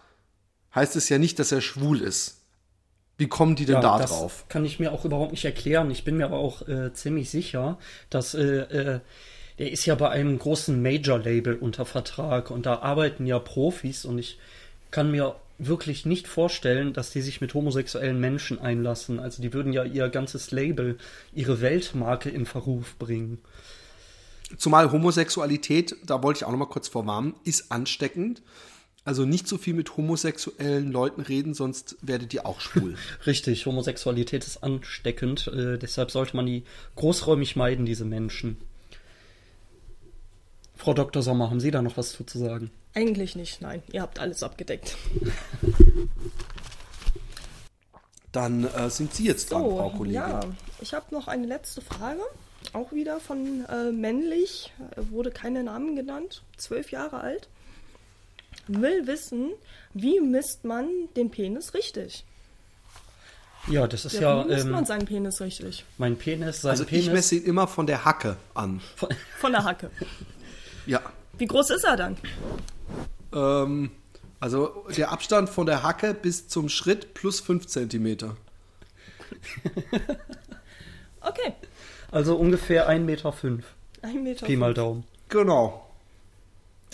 heißt 0.76 0.96
es 0.96 1.10
ja 1.10 1.18
nicht, 1.18 1.40
dass 1.40 1.52
er 1.52 1.62
schwul 1.62 2.02
ist. 2.02 2.42
Wie 3.18 3.28
kommen 3.28 3.56
die 3.56 3.66
denn 3.66 3.82
da 3.82 3.98
das 3.98 4.12
drauf? 4.12 4.46
kann 4.48 4.63
ich 4.63 4.80
mir 4.80 4.92
auch 4.92 5.04
überhaupt 5.04 5.32
nicht 5.32 5.46
erklären. 5.46 5.90
Ich 5.90 6.04
bin 6.04 6.18
mir 6.18 6.26
aber 6.26 6.38
auch 6.38 6.68
äh, 6.68 6.94
ziemlich 6.94 7.32
sicher, 7.32 7.80
dass 8.12 8.36
äh, 8.36 8.44
äh, 8.44 9.00
der 9.58 9.72
ist 9.72 9.88
ja 9.88 9.96
bei 9.96 10.10
einem 10.10 10.38
großen 10.38 10.80
Major-Label 10.80 11.56
unter 11.56 11.86
Vertrag 11.86 12.52
und 12.52 12.68
da 12.68 12.76
arbeiten 12.80 13.26
ja 13.26 13.40
Profis 13.40 14.06
und 14.06 14.20
ich 14.20 14.38
kann 14.92 15.10
mir 15.10 15.36
wirklich 15.58 16.06
nicht 16.06 16.28
vorstellen, 16.28 16.94
dass 16.94 17.10
die 17.10 17.22
sich 17.22 17.42
mit 17.42 17.56
homosexuellen 17.56 18.20
Menschen 18.20 18.60
einlassen. 18.60 19.20
Also 19.20 19.42
die 19.42 19.54
würden 19.54 19.74
ja 19.74 19.84
ihr 19.84 20.10
ganzes 20.10 20.52
Label, 20.52 21.00
ihre 21.34 21.62
Weltmarke 21.62 22.30
in 22.30 22.46
Verruf 22.46 22.96
bringen. 23.00 23.40
Zumal 24.58 24.92
Homosexualität, 24.92 25.96
da 26.06 26.24
wollte 26.24 26.38
ich 26.40 26.44
auch 26.46 26.52
noch 26.52 26.58
mal 26.58 26.66
kurz 26.68 26.88
vorwarnen, 26.88 27.34
ist 27.44 27.72
ansteckend. 27.72 28.42
Also 29.04 29.26
nicht 29.26 29.48
so 29.48 29.58
viel 29.58 29.74
mit 29.74 29.96
homosexuellen 29.96 30.92
Leuten 30.92 31.22
reden, 31.22 31.54
sonst 31.54 31.96
werdet 32.02 32.34
ihr 32.34 32.46
auch 32.46 32.60
schwul. 32.60 32.96
Richtig, 33.26 33.66
Homosexualität 33.66 34.46
ist 34.46 34.64
ansteckend, 34.64 35.48
äh, 35.48 35.78
deshalb 35.78 36.12
sollte 36.12 36.36
man 36.36 36.46
die 36.46 36.64
großräumig 36.96 37.56
meiden, 37.56 37.86
diese 37.86 38.04
Menschen. 38.06 38.58
Frau 40.76 40.94
Dr. 40.94 41.22
Sommer, 41.24 41.50
haben 41.50 41.60
Sie 41.60 41.72
da 41.72 41.82
noch 41.82 41.98
was 41.98 42.12
zu 42.12 42.24
zu 42.24 42.38
sagen? 42.38 42.70
Eigentlich 42.94 43.36
nicht, 43.36 43.62
nein. 43.62 43.82
Ihr 43.92 44.02
habt 44.02 44.20
alles 44.20 44.44
abgedeckt. 44.44 44.96
Dann 48.32 48.66
äh, 48.66 48.90
sind 48.90 49.14
Sie 49.14 49.26
jetzt 49.26 49.52
dran, 49.52 49.62
Frau 49.64 49.90
So, 49.92 49.98
Kollegin. 49.98 50.14
ja, 50.22 50.42
ich 50.82 50.94
habe 50.94 51.06
noch 51.14 51.28
eine 51.28 51.48
letzte 51.48 51.82
Frage. 51.82 52.22
Auch 52.74 52.92
wieder 52.92 53.20
von 53.20 53.66
äh, 53.66 53.92
männlich, 53.92 54.72
äh, 54.96 55.02
wurde 55.12 55.32
keine 55.32 55.64
Namen 55.64 55.96
genannt, 55.96 56.44
zwölf 56.58 56.92
Jahre 56.92 57.20
alt. 57.20 57.48
Will 58.68 59.08
wissen, 59.08 59.52
wie 59.94 60.20
misst 60.20 60.64
man 60.66 60.88
den 61.16 61.32
Penis 61.32 61.74
richtig? 61.74 62.26
Ja, 63.68 63.88
das 63.88 64.06
ist 64.06 64.14
Ja, 64.14 64.22
ja, 64.40 64.46
wie 64.46 64.50
misst 64.54 64.66
ähm, 64.66 64.72
man 64.72 64.86
seinen 64.86 65.06
Penis 65.06 65.42
richtig? 65.42 65.86
mein 65.98 66.18
Penis, 66.18 66.62
sein 66.62 66.72
Also 66.72 66.86
Penis. 66.86 67.06
ich 67.08 67.12
messe 67.12 67.36
ihn 67.36 67.44
immer 67.46 67.68
von 67.68 67.88
der 67.88 68.04
Hacke 68.06 68.38
an. 68.54 68.82
Von 69.40 69.52
der 69.54 69.64
Hacke. 69.64 69.90
Ja. 70.86 71.02
Wie 71.38 71.46
groß 71.46 71.70
ist 71.72 71.84
er 71.84 71.96
dann? 71.98 72.18
Ähm, 73.34 73.92
Also 74.40 74.86
der 74.96 75.12
Abstand 75.12 75.50
von 75.50 75.66
der 75.66 75.84
Hacke 75.84 76.14
bis 76.14 76.48
zum 76.48 76.70
Schritt 76.70 77.14
plus 77.14 77.40
5 77.40 77.68
Zentimeter. 77.68 78.36
Okay. 81.22 81.54
Also 82.12 82.36
ungefähr 82.36 82.89
1,5 82.89 83.00
Meter. 83.00 83.32
Fünf. 83.32 83.65
Ein 84.02 84.24
Meter. 84.24 84.46
Pi 84.46 84.56
mal 84.56 84.74
Daumen. 84.74 85.04
Genau. 85.30 85.84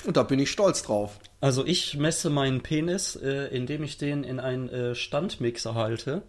Und 0.06 0.18
da 0.18 0.24
bin 0.24 0.40
ich 0.40 0.50
stolz 0.52 0.84
drauf. 0.84 1.20
Also 1.40 1.66
ich 1.66 1.96
messe 1.98 2.30
meinen 2.30 2.62
Penis, 2.62 3.16
äh, 3.16 3.48
indem 3.56 3.84
ich 3.84 3.98
den 3.98 4.24
in 4.24 4.40
einen 4.40 4.70
äh, 4.70 4.96
Standmixer 4.96 5.76
halte. 5.76 6.24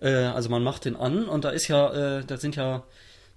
Äh, 0.00 0.10
also 0.12 0.48
man 0.48 0.62
macht 0.62 0.84
den 0.84 0.96
an 0.96 1.24
und 1.28 1.44
da 1.44 1.50
ist 1.50 1.68
ja, 1.68 2.18
äh, 2.18 2.24
da 2.24 2.36
sind 2.36 2.54
ja 2.56 2.84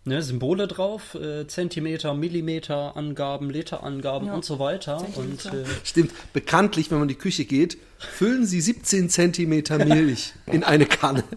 ne, 0.06 0.22
Symbole 0.22 0.68
drauf, 0.68 1.16
äh, 1.16 1.48
Zentimeter, 1.48 2.14
Millimeter 2.14 2.96
Angaben, 2.96 3.50
Literangaben 3.50 4.28
Ja. 4.28 4.36
und 4.36 4.46
so 4.46 4.60
weiter. 4.60 5.04
Und 5.16 5.46
äh, 5.46 5.66
Stimmt, 5.84 6.12
bekanntlich, 6.34 6.92
wenn 6.92 7.00
man 7.00 7.10
in 7.10 7.16
die 7.16 7.20
Küche 7.22 7.46
geht, 7.46 7.78
füllen 7.98 8.46
Sie 8.46 8.62
17 8.62 9.10
Zentimeter 9.10 9.84
Milch 9.84 10.34
in 10.46 10.64
eine 10.64 10.86
Kanne. 10.86 11.24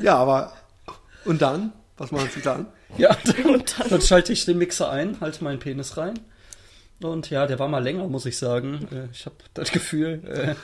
ja, 0.00 0.16
aber 0.16 0.52
und 1.24 1.42
dann? 1.42 1.72
Was 1.96 2.10
machen 2.10 2.28
Sie 2.34 2.40
dann? 2.40 2.66
ja, 2.98 3.16
dann, 3.24 3.62
dann 3.88 4.00
schalte 4.00 4.32
ich 4.32 4.44
den 4.44 4.58
Mixer 4.58 4.90
ein, 4.90 5.20
halte 5.20 5.44
meinen 5.44 5.58
Penis 5.58 5.96
rein. 5.96 6.18
Und 7.02 7.28
ja, 7.30 7.46
der 7.46 7.58
war 7.58 7.68
mal 7.68 7.82
länger, 7.82 8.06
muss 8.08 8.24
ich 8.26 8.36
sagen. 8.36 8.88
Äh, 8.92 9.08
ich 9.12 9.26
habe 9.26 9.36
das 9.52 9.72
Gefühl, 9.72 10.22
äh, 10.26 10.54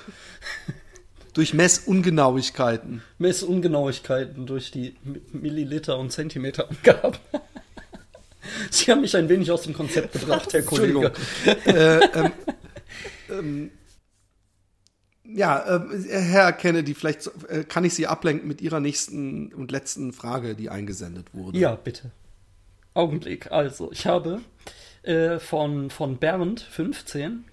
Durch 1.34 1.54
Messungenauigkeiten. 1.54 3.02
Messungenauigkeiten 3.18 4.46
durch 4.46 4.70
die 4.70 4.96
Milliliter- 5.32 5.98
und 5.98 6.10
Zentimeterangaben. 6.10 7.18
Sie 8.70 8.90
haben 8.90 9.00
mich 9.02 9.16
ein 9.16 9.28
wenig 9.28 9.50
aus 9.50 9.62
dem 9.62 9.74
Konzept 9.74 10.12
gebracht, 10.12 10.52
Herr 10.52 10.62
Kollege. 10.62 11.12
äh, 11.66 12.00
ähm, 12.00 12.32
ähm, 13.30 13.70
ja, 15.34 15.76
ähm, 15.76 16.04
Herr 16.08 16.52
Kennedy, 16.52 16.94
vielleicht 16.94 17.30
äh, 17.48 17.64
kann 17.64 17.84
ich 17.84 17.94
Sie 17.94 18.06
ablenken 18.06 18.48
mit 18.48 18.60
Ihrer 18.60 18.80
nächsten 18.80 19.52
und 19.52 19.70
letzten 19.70 20.12
Frage, 20.12 20.54
die 20.54 20.70
eingesendet 20.70 21.34
wurde. 21.34 21.58
Ja, 21.58 21.74
bitte. 21.74 22.10
Augenblick. 22.94 23.52
Also, 23.52 23.92
ich 23.92 24.06
habe 24.06 24.40
äh, 25.02 25.38
von, 25.38 25.90
von 25.90 26.18
Bernd, 26.18 26.60
15, 26.60 27.44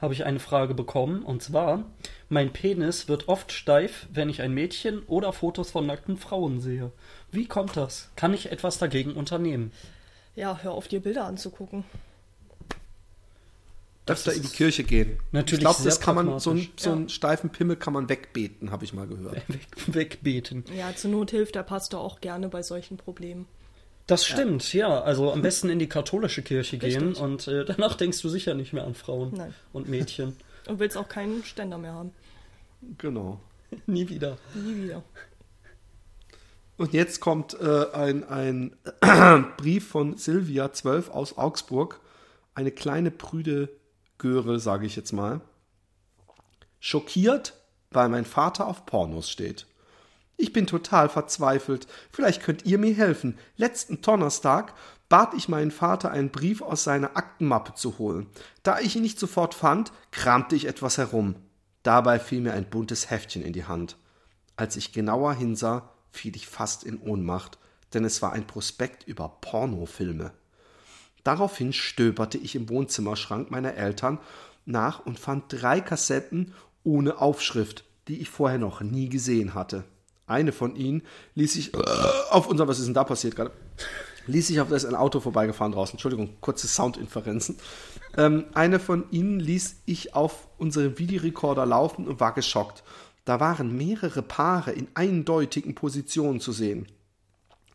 habe 0.00 0.14
ich 0.14 0.24
eine 0.24 0.40
Frage 0.40 0.74
bekommen. 0.74 1.22
Und 1.22 1.42
zwar, 1.42 1.84
mein 2.28 2.52
Penis 2.52 3.08
wird 3.08 3.28
oft 3.28 3.52
steif, 3.52 4.06
wenn 4.12 4.28
ich 4.28 4.42
ein 4.42 4.52
Mädchen 4.52 5.00
oder 5.00 5.32
Fotos 5.32 5.70
von 5.70 5.86
nackten 5.86 6.16
Frauen 6.16 6.60
sehe. 6.60 6.92
Wie 7.30 7.46
kommt 7.46 7.76
das? 7.76 8.10
Kann 8.16 8.34
ich 8.34 8.50
etwas 8.50 8.78
dagegen 8.78 9.14
unternehmen? 9.14 9.72
Ja, 10.34 10.60
hör 10.62 10.72
auf, 10.72 10.88
dir 10.88 11.00
Bilder 11.00 11.24
anzugucken. 11.24 11.84
Öfter 14.06 14.32
in 14.32 14.42
die 14.42 14.48
Kirche 14.48 14.84
gehen. 14.84 15.18
natürlich 15.32 15.54
ich 15.54 15.60
glaube, 15.60 15.82
das 15.82 16.00
kann 16.00 16.14
man, 16.14 16.38
so, 16.38 16.50
ein, 16.52 16.68
so 16.76 16.92
einen 16.92 17.08
steifen 17.08 17.50
Pimmel 17.50 17.76
kann 17.76 17.92
man 17.92 18.08
wegbeten, 18.08 18.70
habe 18.70 18.84
ich 18.84 18.92
mal 18.92 19.06
gehört. 19.06 19.36
Weg, 19.48 19.66
wegbeten. 19.86 20.64
Ja, 20.76 20.94
zur 20.94 21.10
Not 21.10 21.32
hilft 21.32 21.56
der 21.56 21.64
Pastor 21.64 22.00
auch 22.00 22.20
gerne 22.20 22.48
bei 22.48 22.62
solchen 22.62 22.96
Problemen. 22.96 23.46
Das 24.06 24.24
stimmt, 24.24 24.72
ja. 24.72 25.00
Also 25.00 25.32
am 25.32 25.42
besten 25.42 25.68
in 25.68 25.80
die 25.80 25.88
katholische 25.88 26.42
Kirche 26.42 26.78
gehen 26.78 27.08
Richtig. 27.08 27.20
und 27.22 27.48
äh, 27.48 27.64
danach 27.64 27.94
denkst 27.94 28.22
du 28.22 28.28
sicher 28.28 28.54
nicht 28.54 28.72
mehr 28.72 28.84
an 28.84 28.94
Frauen 28.94 29.32
Nein. 29.34 29.54
und 29.72 29.88
Mädchen. 29.88 30.36
Und 30.66 30.80
willst 30.80 30.96
auch 30.96 31.08
keinen 31.08 31.44
Ständer 31.44 31.78
mehr 31.78 31.92
haben. 31.92 32.10
Genau. 32.98 33.38
Nie 33.86 34.08
wieder. 34.08 34.36
Nie 34.52 34.82
wieder. 34.82 35.04
Und 36.76 36.92
jetzt 36.92 37.20
kommt 37.20 37.54
äh, 37.54 37.86
ein, 37.92 38.24
ein 38.24 38.76
Brief 39.56 39.86
von 39.86 40.16
Silvia 40.16 40.72
12 40.72 41.10
aus 41.10 41.38
Augsburg. 41.38 42.00
Eine 42.56 42.72
kleine 42.72 43.12
prüde 43.12 43.68
Göre, 44.18 44.58
sage 44.60 44.86
ich 44.86 44.96
jetzt 44.96 45.12
mal. 45.12 45.40
Schockiert, 46.80 47.54
weil 47.90 48.08
mein 48.08 48.24
Vater 48.24 48.66
auf 48.66 48.86
Pornos 48.86 49.30
steht. 49.30 49.66
Ich 50.36 50.52
bin 50.52 50.66
total 50.66 51.08
verzweifelt. 51.08 51.86
Vielleicht 52.12 52.42
könnt 52.42 52.66
ihr 52.66 52.78
mir 52.78 52.94
helfen. 52.94 53.38
Letzten 53.56 54.02
Donnerstag 54.02 54.74
bat 55.08 55.34
ich 55.34 55.48
meinen 55.48 55.70
Vater, 55.70 56.10
einen 56.10 56.30
Brief 56.30 56.62
aus 56.62 56.84
seiner 56.84 57.16
Aktenmappe 57.16 57.74
zu 57.74 57.98
holen. 57.98 58.26
Da 58.62 58.80
ich 58.80 58.96
ihn 58.96 59.02
nicht 59.02 59.18
sofort 59.18 59.54
fand, 59.54 59.92
kramte 60.10 60.56
ich 60.56 60.66
etwas 60.66 60.98
herum. 60.98 61.36
Dabei 61.82 62.18
fiel 62.18 62.40
mir 62.40 62.52
ein 62.52 62.68
buntes 62.68 63.10
Heftchen 63.10 63.42
in 63.42 63.52
die 63.52 63.64
Hand. 63.64 63.96
Als 64.56 64.76
ich 64.76 64.92
genauer 64.92 65.34
hinsah, 65.34 65.90
fiel 66.10 66.34
ich 66.34 66.48
fast 66.48 66.84
in 66.84 66.98
Ohnmacht, 66.98 67.58
denn 67.94 68.04
es 68.04 68.20
war 68.22 68.32
ein 68.32 68.46
Prospekt 68.46 69.04
über 69.04 69.28
Pornofilme. 69.40 70.32
Daraufhin 71.26 71.72
stöberte 71.72 72.38
ich 72.38 72.54
im 72.54 72.68
Wohnzimmerschrank 72.68 73.50
meiner 73.50 73.74
Eltern 73.74 74.18
nach 74.64 75.04
und 75.04 75.18
fand 75.18 75.44
drei 75.48 75.80
Kassetten 75.80 76.54
ohne 76.84 77.20
Aufschrift, 77.20 77.82
die 78.06 78.20
ich 78.20 78.30
vorher 78.30 78.58
noch 78.58 78.80
nie 78.80 79.08
gesehen 79.08 79.52
hatte. 79.52 79.82
Eine 80.28 80.52
von 80.52 80.76
ihnen 80.76 81.02
ließ 81.34 81.56
ich 81.56 81.72
auf 82.30 82.46
unser, 82.46 82.68
was 82.68 82.78
ist 82.78 82.86
denn 82.86 82.94
da 82.94 83.02
passiert 83.02 83.34
gerade? 83.34 83.50
Ließ 84.28 84.50
ich 84.50 84.60
auf, 84.60 84.68
da 84.68 84.76
ist 84.76 84.84
ein 84.84 84.94
Auto 84.94 85.18
vorbeigefahren 85.18 85.72
draußen. 85.72 85.94
Entschuldigung, 85.94 86.36
kurze 86.40 86.68
Soundinferenzen. 86.68 87.56
Ähm, 88.16 88.44
eine 88.54 88.78
von 88.78 89.10
ihnen 89.10 89.40
ließ 89.40 89.82
ich 89.84 90.14
auf 90.14 90.46
unserem 90.58 90.96
Videorekorder 90.96 91.66
laufen 91.66 92.06
und 92.06 92.20
war 92.20 92.34
geschockt. 92.34 92.84
Da 93.24 93.40
waren 93.40 93.76
mehrere 93.76 94.22
Paare 94.22 94.70
in 94.70 94.86
eindeutigen 94.94 95.74
Positionen 95.74 96.38
zu 96.38 96.52
sehen. 96.52 96.86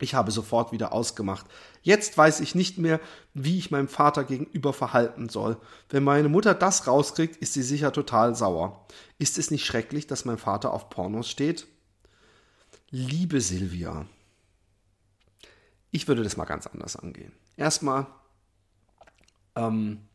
Ich 0.01 0.15
habe 0.15 0.31
sofort 0.31 0.71
wieder 0.71 0.93
ausgemacht. 0.93 1.45
Jetzt 1.83 2.17
weiß 2.17 2.39
ich 2.39 2.55
nicht 2.55 2.77
mehr, 2.77 2.99
wie 3.33 3.57
ich 3.57 3.71
meinem 3.71 3.87
Vater 3.87 4.23
gegenüber 4.23 4.73
verhalten 4.73 5.29
soll. 5.29 5.57
Wenn 5.89 6.03
meine 6.03 6.29
Mutter 6.29 6.53
das 6.53 6.87
rauskriegt, 6.87 7.37
ist 7.37 7.53
sie 7.53 7.63
sicher 7.63 7.93
total 7.93 8.35
sauer. 8.35 8.87
Ist 9.19 9.37
es 9.37 9.51
nicht 9.51 9.65
schrecklich, 9.65 10.07
dass 10.07 10.25
mein 10.25 10.37
Vater 10.37 10.73
auf 10.73 10.89
Pornos 10.89 11.29
steht? 11.29 11.67
Liebe 12.89 13.39
Silvia, 13.41 14.05
ich 15.91 16.07
würde 16.07 16.23
das 16.23 16.37
mal 16.37 16.45
ganz 16.45 16.67
anders 16.67 16.95
angehen. 16.95 17.33
Erstmal, 17.55 18.07
ähm, 19.55 20.07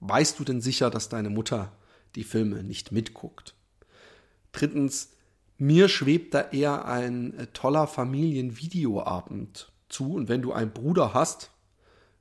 weißt 0.00 0.38
du 0.38 0.44
denn 0.44 0.60
sicher, 0.60 0.90
dass 0.90 1.08
deine 1.08 1.30
Mutter 1.30 1.72
die 2.14 2.24
Filme 2.24 2.62
nicht 2.64 2.90
mitguckt? 2.90 3.54
Drittens, 4.52 5.10
mir 5.60 5.88
schwebt 5.88 6.32
da 6.32 6.40
eher 6.52 6.86
ein 6.86 7.38
äh, 7.38 7.46
toller 7.48 7.86
Familienvideoabend 7.86 9.70
zu. 9.88 10.14
Und 10.14 10.28
wenn 10.28 10.42
du 10.42 10.52
einen 10.52 10.72
Bruder 10.72 11.12
hast, 11.12 11.50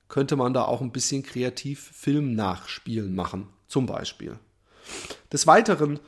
könnte 0.09 0.35
man 0.35 0.53
da 0.53 0.65
auch 0.65 0.81
ein 0.81 0.91
bisschen 0.91 1.23
kreativ 1.23 1.91
Film-Nachspielen 1.93 3.15
machen, 3.15 3.47
zum 3.67 3.85
Beispiel. 3.85 4.37
Des 5.31 5.47
Weiteren 5.47 5.99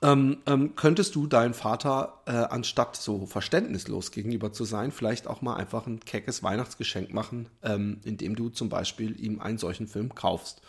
ähm, 0.00 0.38
ähm, 0.46 0.74
könntest 0.76 1.14
du 1.14 1.26
deinen 1.26 1.54
Vater, 1.54 2.22
äh, 2.26 2.32
anstatt 2.32 2.96
so 2.96 3.26
verständnislos 3.26 4.12
gegenüber 4.12 4.52
zu 4.52 4.64
sein, 4.64 4.92
vielleicht 4.92 5.26
auch 5.26 5.42
mal 5.42 5.56
einfach 5.56 5.86
ein 5.86 6.00
keckes 6.00 6.42
Weihnachtsgeschenk 6.42 7.12
machen, 7.12 7.48
ähm, 7.62 8.00
indem 8.04 8.34
du 8.34 8.48
zum 8.48 8.68
Beispiel 8.68 9.18
ihm 9.22 9.40
einen 9.40 9.58
solchen 9.58 9.88
Film 9.88 10.14
kaufst. 10.14 10.62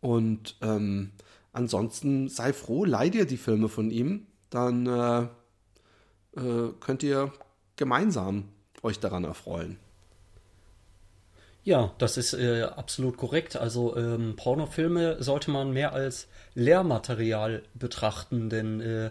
Und 0.00 0.56
ähm, 0.60 1.12
ansonsten 1.52 2.28
sei 2.28 2.52
froh, 2.52 2.84
leih 2.84 3.08
dir 3.08 3.24
die 3.24 3.36
Filme 3.36 3.68
von 3.68 3.90
ihm, 3.90 4.26
dann 4.52 4.86
äh, 4.86 6.40
äh, 6.40 6.72
könnt 6.80 7.02
ihr 7.02 7.32
gemeinsam 7.76 8.48
euch 8.82 9.00
daran 9.00 9.24
erfreuen. 9.24 9.78
Ja, 11.64 11.92
das 11.98 12.16
ist 12.16 12.32
äh, 12.34 12.62
absolut 12.62 13.16
korrekt. 13.16 13.56
Also 13.56 13.96
ähm, 13.96 14.34
Pornofilme 14.36 15.22
sollte 15.22 15.50
man 15.52 15.72
mehr 15.72 15.92
als 15.92 16.26
Lehrmaterial 16.54 17.62
betrachten, 17.74 18.50
denn 18.50 18.80
äh, 18.80 19.10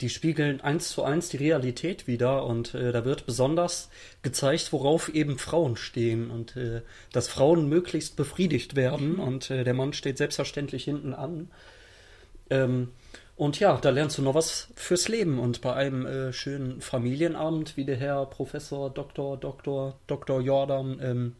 die 0.00 0.08
spiegeln 0.08 0.60
eins 0.60 0.90
zu 0.90 1.02
eins 1.02 1.28
die 1.28 1.38
Realität 1.38 2.06
wider 2.06 2.46
und 2.46 2.72
äh, 2.74 2.92
da 2.92 3.04
wird 3.04 3.26
besonders 3.26 3.90
gezeigt, 4.22 4.72
worauf 4.72 5.08
eben 5.08 5.38
Frauen 5.38 5.76
stehen 5.76 6.30
und 6.30 6.56
äh, 6.56 6.82
dass 7.12 7.26
Frauen 7.26 7.68
möglichst 7.68 8.14
befriedigt 8.14 8.76
werden 8.76 9.16
und 9.16 9.50
äh, 9.50 9.64
der 9.64 9.74
Mann 9.74 9.92
steht 9.92 10.18
selbstverständlich 10.18 10.84
hinten 10.84 11.14
an. 11.14 11.50
Ähm, 12.48 12.92
und 13.38 13.60
ja, 13.60 13.76
da 13.76 13.90
lernst 13.90 14.18
du 14.18 14.22
noch 14.22 14.34
was 14.34 14.66
fürs 14.74 15.06
Leben. 15.06 15.38
Und 15.38 15.60
bei 15.60 15.72
einem 15.72 16.04
äh, 16.04 16.32
schönen 16.32 16.80
Familienabend, 16.80 17.76
wie 17.76 17.84
der 17.84 17.96
Herr 17.96 18.26
Professor 18.26 18.90
Dr. 18.90 19.36
Dr. 19.36 19.96
Dr. 20.08 20.40
Jordan 20.40 20.98
ähm, 21.00 21.36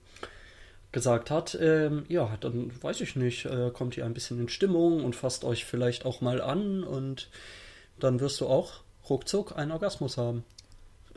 gesagt 0.92 1.32
hat, 1.32 1.58
ähm, 1.60 2.06
ja, 2.08 2.36
dann 2.40 2.70
weiß 2.80 3.00
ich 3.00 3.16
nicht, 3.16 3.46
äh, 3.46 3.72
kommt 3.72 3.96
ihr 3.96 4.04
ein 4.04 4.14
bisschen 4.14 4.38
in 4.38 4.48
Stimmung 4.48 5.04
und 5.04 5.16
fasst 5.16 5.42
euch 5.44 5.64
vielleicht 5.64 6.06
auch 6.06 6.20
mal 6.20 6.40
an 6.40 6.84
und 6.84 7.30
dann 7.98 8.20
wirst 8.20 8.40
du 8.40 8.46
auch 8.46 8.74
ruckzuck 9.10 9.58
einen 9.58 9.72
Orgasmus 9.72 10.16
haben. 10.16 10.44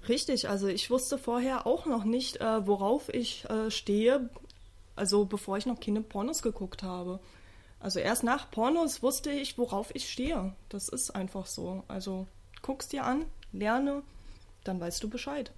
Richtig, 0.10 0.50
also 0.50 0.68
ich 0.68 0.90
wusste 0.90 1.20
vorher 1.20 1.68
auch 1.68 1.86
noch 1.86 2.06
nicht, 2.06 2.42
äh, 2.42 2.66
worauf 2.66 3.08
ich 3.14 3.48
äh, 3.52 3.70
stehe, 3.70 4.32
also 4.96 5.26
bevor 5.26 5.60
ich 5.60 5.68
noch 5.68 5.80
keine 5.80 6.02
Pornos 6.02 6.42
geguckt 6.42 6.82
habe. 6.82 7.20
Also 7.82 8.00
erst 8.00 8.24
nach 8.24 8.50
Pornos 8.52 9.02
wusste 9.02 9.32
ich, 9.32 9.58
worauf 9.58 9.94
ich 9.96 10.10
stehe. 10.10 10.54
Das 10.70 10.88
ist 10.88 11.12
einfach 11.12 11.48
so. 11.48 11.84
Also 11.88 12.28
guck's 12.62 12.88
dir 12.88 13.06
an, 13.06 13.26
lerne, 13.52 14.04
dann 14.64 14.80
weißt 14.80 15.04
du 15.04 15.10
Bescheid. 15.10 15.52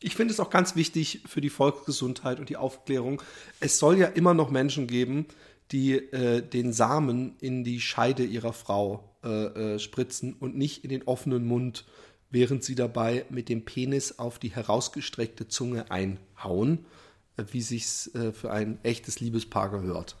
Ich 0.00 0.16
finde 0.16 0.32
es 0.32 0.40
auch 0.40 0.50
ganz 0.50 0.76
wichtig 0.76 1.22
für 1.26 1.40
die 1.40 1.50
Volksgesundheit 1.50 2.38
und 2.38 2.48
die 2.48 2.56
Aufklärung. 2.56 3.22
Es 3.60 3.78
soll 3.78 3.98
ja 3.98 4.06
immer 4.06 4.34
noch 4.34 4.50
Menschen 4.50 4.86
geben, 4.86 5.26
die 5.72 5.94
äh, 5.94 6.42
den 6.42 6.72
Samen 6.72 7.36
in 7.40 7.64
die 7.64 7.80
Scheide 7.80 8.24
ihrer 8.24 8.52
Frau 8.52 9.04
äh, 9.24 9.74
äh, 9.74 9.78
spritzen 9.78 10.34
und 10.34 10.56
nicht 10.56 10.84
in 10.84 10.90
den 10.90 11.02
offenen 11.02 11.46
Mund, 11.46 11.84
während 12.30 12.64
sie 12.64 12.74
dabei 12.74 13.24
mit 13.30 13.48
dem 13.48 13.64
Penis 13.64 14.18
auf 14.18 14.38
die 14.38 14.54
herausgestreckte 14.54 15.48
Zunge 15.48 15.90
einhauen, 15.90 16.86
äh, 17.36 17.44
wie 17.50 17.62
sich's 17.62 18.14
äh, 18.14 18.32
für 18.32 18.52
ein 18.52 18.78
echtes 18.84 19.20
Liebespaar 19.20 19.70
gehört. 19.70 20.16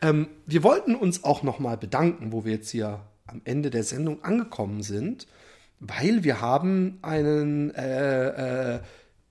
Ähm, 0.00 0.28
wir 0.46 0.62
wollten 0.62 0.94
uns 0.94 1.24
auch 1.24 1.42
nochmal 1.42 1.76
bedanken, 1.76 2.32
wo 2.32 2.44
wir 2.44 2.52
jetzt 2.52 2.70
hier 2.70 3.00
am 3.26 3.40
Ende 3.44 3.70
der 3.70 3.84
Sendung 3.84 4.24
angekommen 4.24 4.82
sind, 4.82 5.26
weil 5.80 6.24
wir 6.24 6.40
haben 6.40 6.98
einen 7.02 7.74
äh, 7.74 8.76
äh, 8.76 8.80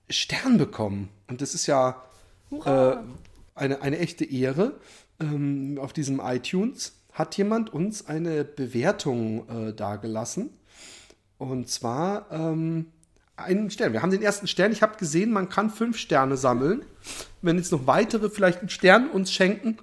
Stern 0.08 0.58
bekommen. 0.58 1.08
Und 1.28 1.42
das 1.42 1.54
ist 1.54 1.66
ja 1.66 2.02
äh, 2.64 2.96
eine, 3.54 3.82
eine 3.82 3.98
echte 3.98 4.24
Ehre. 4.24 4.78
Ähm, 5.20 5.78
auf 5.80 5.92
diesem 5.92 6.20
iTunes 6.20 6.94
hat 7.12 7.36
jemand 7.36 7.72
uns 7.72 8.06
eine 8.06 8.44
Bewertung 8.44 9.48
äh, 9.48 9.74
dargelassen. 9.74 10.50
Und 11.38 11.68
zwar 11.68 12.26
ähm, 12.30 12.86
einen 13.36 13.70
Stern. 13.70 13.92
Wir 13.92 14.02
haben 14.02 14.10
den 14.10 14.22
ersten 14.22 14.46
Stern. 14.46 14.72
Ich 14.72 14.82
habe 14.82 14.96
gesehen, 14.96 15.30
man 15.32 15.48
kann 15.48 15.70
fünf 15.70 15.98
Sterne 15.98 16.36
sammeln. 16.36 16.84
Wenn 17.42 17.56
jetzt 17.56 17.72
noch 17.72 17.86
weitere 17.86 18.30
vielleicht 18.30 18.60
einen 18.60 18.68
Stern 18.68 19.08
uns 19.10 19.32
schenken, 19.32 19.78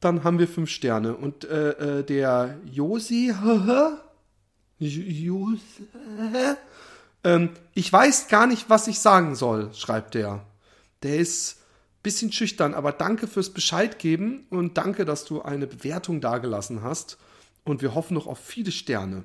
dann 0.00 0.24
haben 0.24 0.38
wir 0.38 0.48
fünf 0.48 0.70
Sterne. 0.70 1.14
Und 1.16 1.44
äh, 1.44 2.00
äh, 2.00 2.02
der 2.04 2.56
Josi, 2.70 3.32
ähm, 7.24 7.50
ich 7.74 7.92
weiß 7.92 8.28
gar 8.28 8.46
nicht, 8.46 8.68
was 8.70 8.86
ich 8.88 8.98
sagen 8.98 9.34
soll, 9.34 9.72
schreibt 9.74 10.14
der. 10.14 10.44
Der 11.02 11.16
ist 11.16 11.58
ein 11.58 12.02
bisschen 12.02 12.32
schüchtern, 12.32 12.74
aber 12.74 12.92
danke 12.92 13.26
fürs 13.26 13.50
Bescheid 13.50 13.98
geben 13.98 14.46
und 14.50 14.76
danke, 14.78 15.04
dass 15.04 15.24
du 15.24 15.42
eine 15.42 15.66
Bewertung 15.66 16.20
dagelassen 16.20 16.82
hast. 16.82 17.18
Und 17.64 17.82
wir 17.82 17.94
hoffen 17.94 18.14
noch 18.14 18.26
auf 18.26 18.38
viele 18.38 18.70
Sterne. 18.70 19.24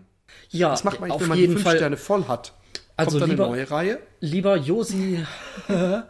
Ja, 0.50 0.72
Was 0.72 0.84
macht 0.84 1.00
man 1.00 1.12
auf 1.12 1.22
wenn 1.22 1.28
man 1.30 1.36
die 1.38 1.42
jeden 1.42 1.54
fünf 1.54 1.64
Fall. 1.64 1.76
Sterne 1.78 1.98
voll 1.98 2.28
hat? 2.28 2.54
Also 2.98 3.12
Kommt 3.12 3.22
dann 3.24 3.30
lieber- 3.32 3.46
eine 3.46 3.54
neue 3.56 3.72
Reihe? 3.72 4.00
Lieber 4.20 4.56
Josi, 4.58 5.24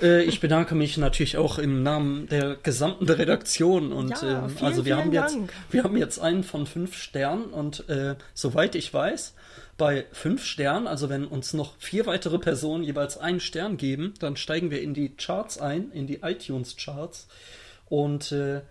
äh, 0.00 0.22
ich 0.22 0.40
bedanke 0.40 0.74
mich 0.74 0.96
natürlich 0.96 1.36
auch 1.36 1.58
im 1.58 1.82
Namen 1.82 2.28
der 2.28 2.56
gesamten 2.56 3.08
Redaktion 3.08 3.92
und 3.92 4.10
Ja, 4.10 4.44
ähm, 4.44 4.50
vielen, 4.50 4.64
also 4.66 4.84
wir 4.84 4.96
haben 4.96 5.12
jetzt 5.12 5.34
Dank. 5.34 5.52
wir 5.70 5.84
haben 5.84 5.96
jetzt 5.96 6.18
einen 6.18 6.44
von 6.44 6.66
fünf 6.66 6.96
Sternen 6.96 7.46
und 7.46 7.88
äh, 7.88 8.16
soweit 8.34 8.74
ich 8.74 8.92
weiß 8.92 9.34
bei 9.76 10.06
fünf 10.12 10.44
Sternen, 10.44 10.86
also 10.86 11.08
wenn 11.08 11.26
uns 11.26 11.52
noch 11.52 11.76
vier 11.78 12.06
weitere 12.06 12.38
Personen 12.38 12.84
jeweils 12.84 13.18
einen 13.18 13.40
Stern 13.40 13.76
geben, 13.76 14.14
dann 14.20 14.36
steigen 14.36 14.70
wir 14.70 14.80
in 14.80 14.94
die 14.94 15.14
Charts 15.16 15.58
ein, 15.58 15.90
in 15.92 16.06
die 16.06 16.20
iTunes 16.22 16.76
Charts 16.76 17.28
und 17.86 18.32
äh, 18.32 18.62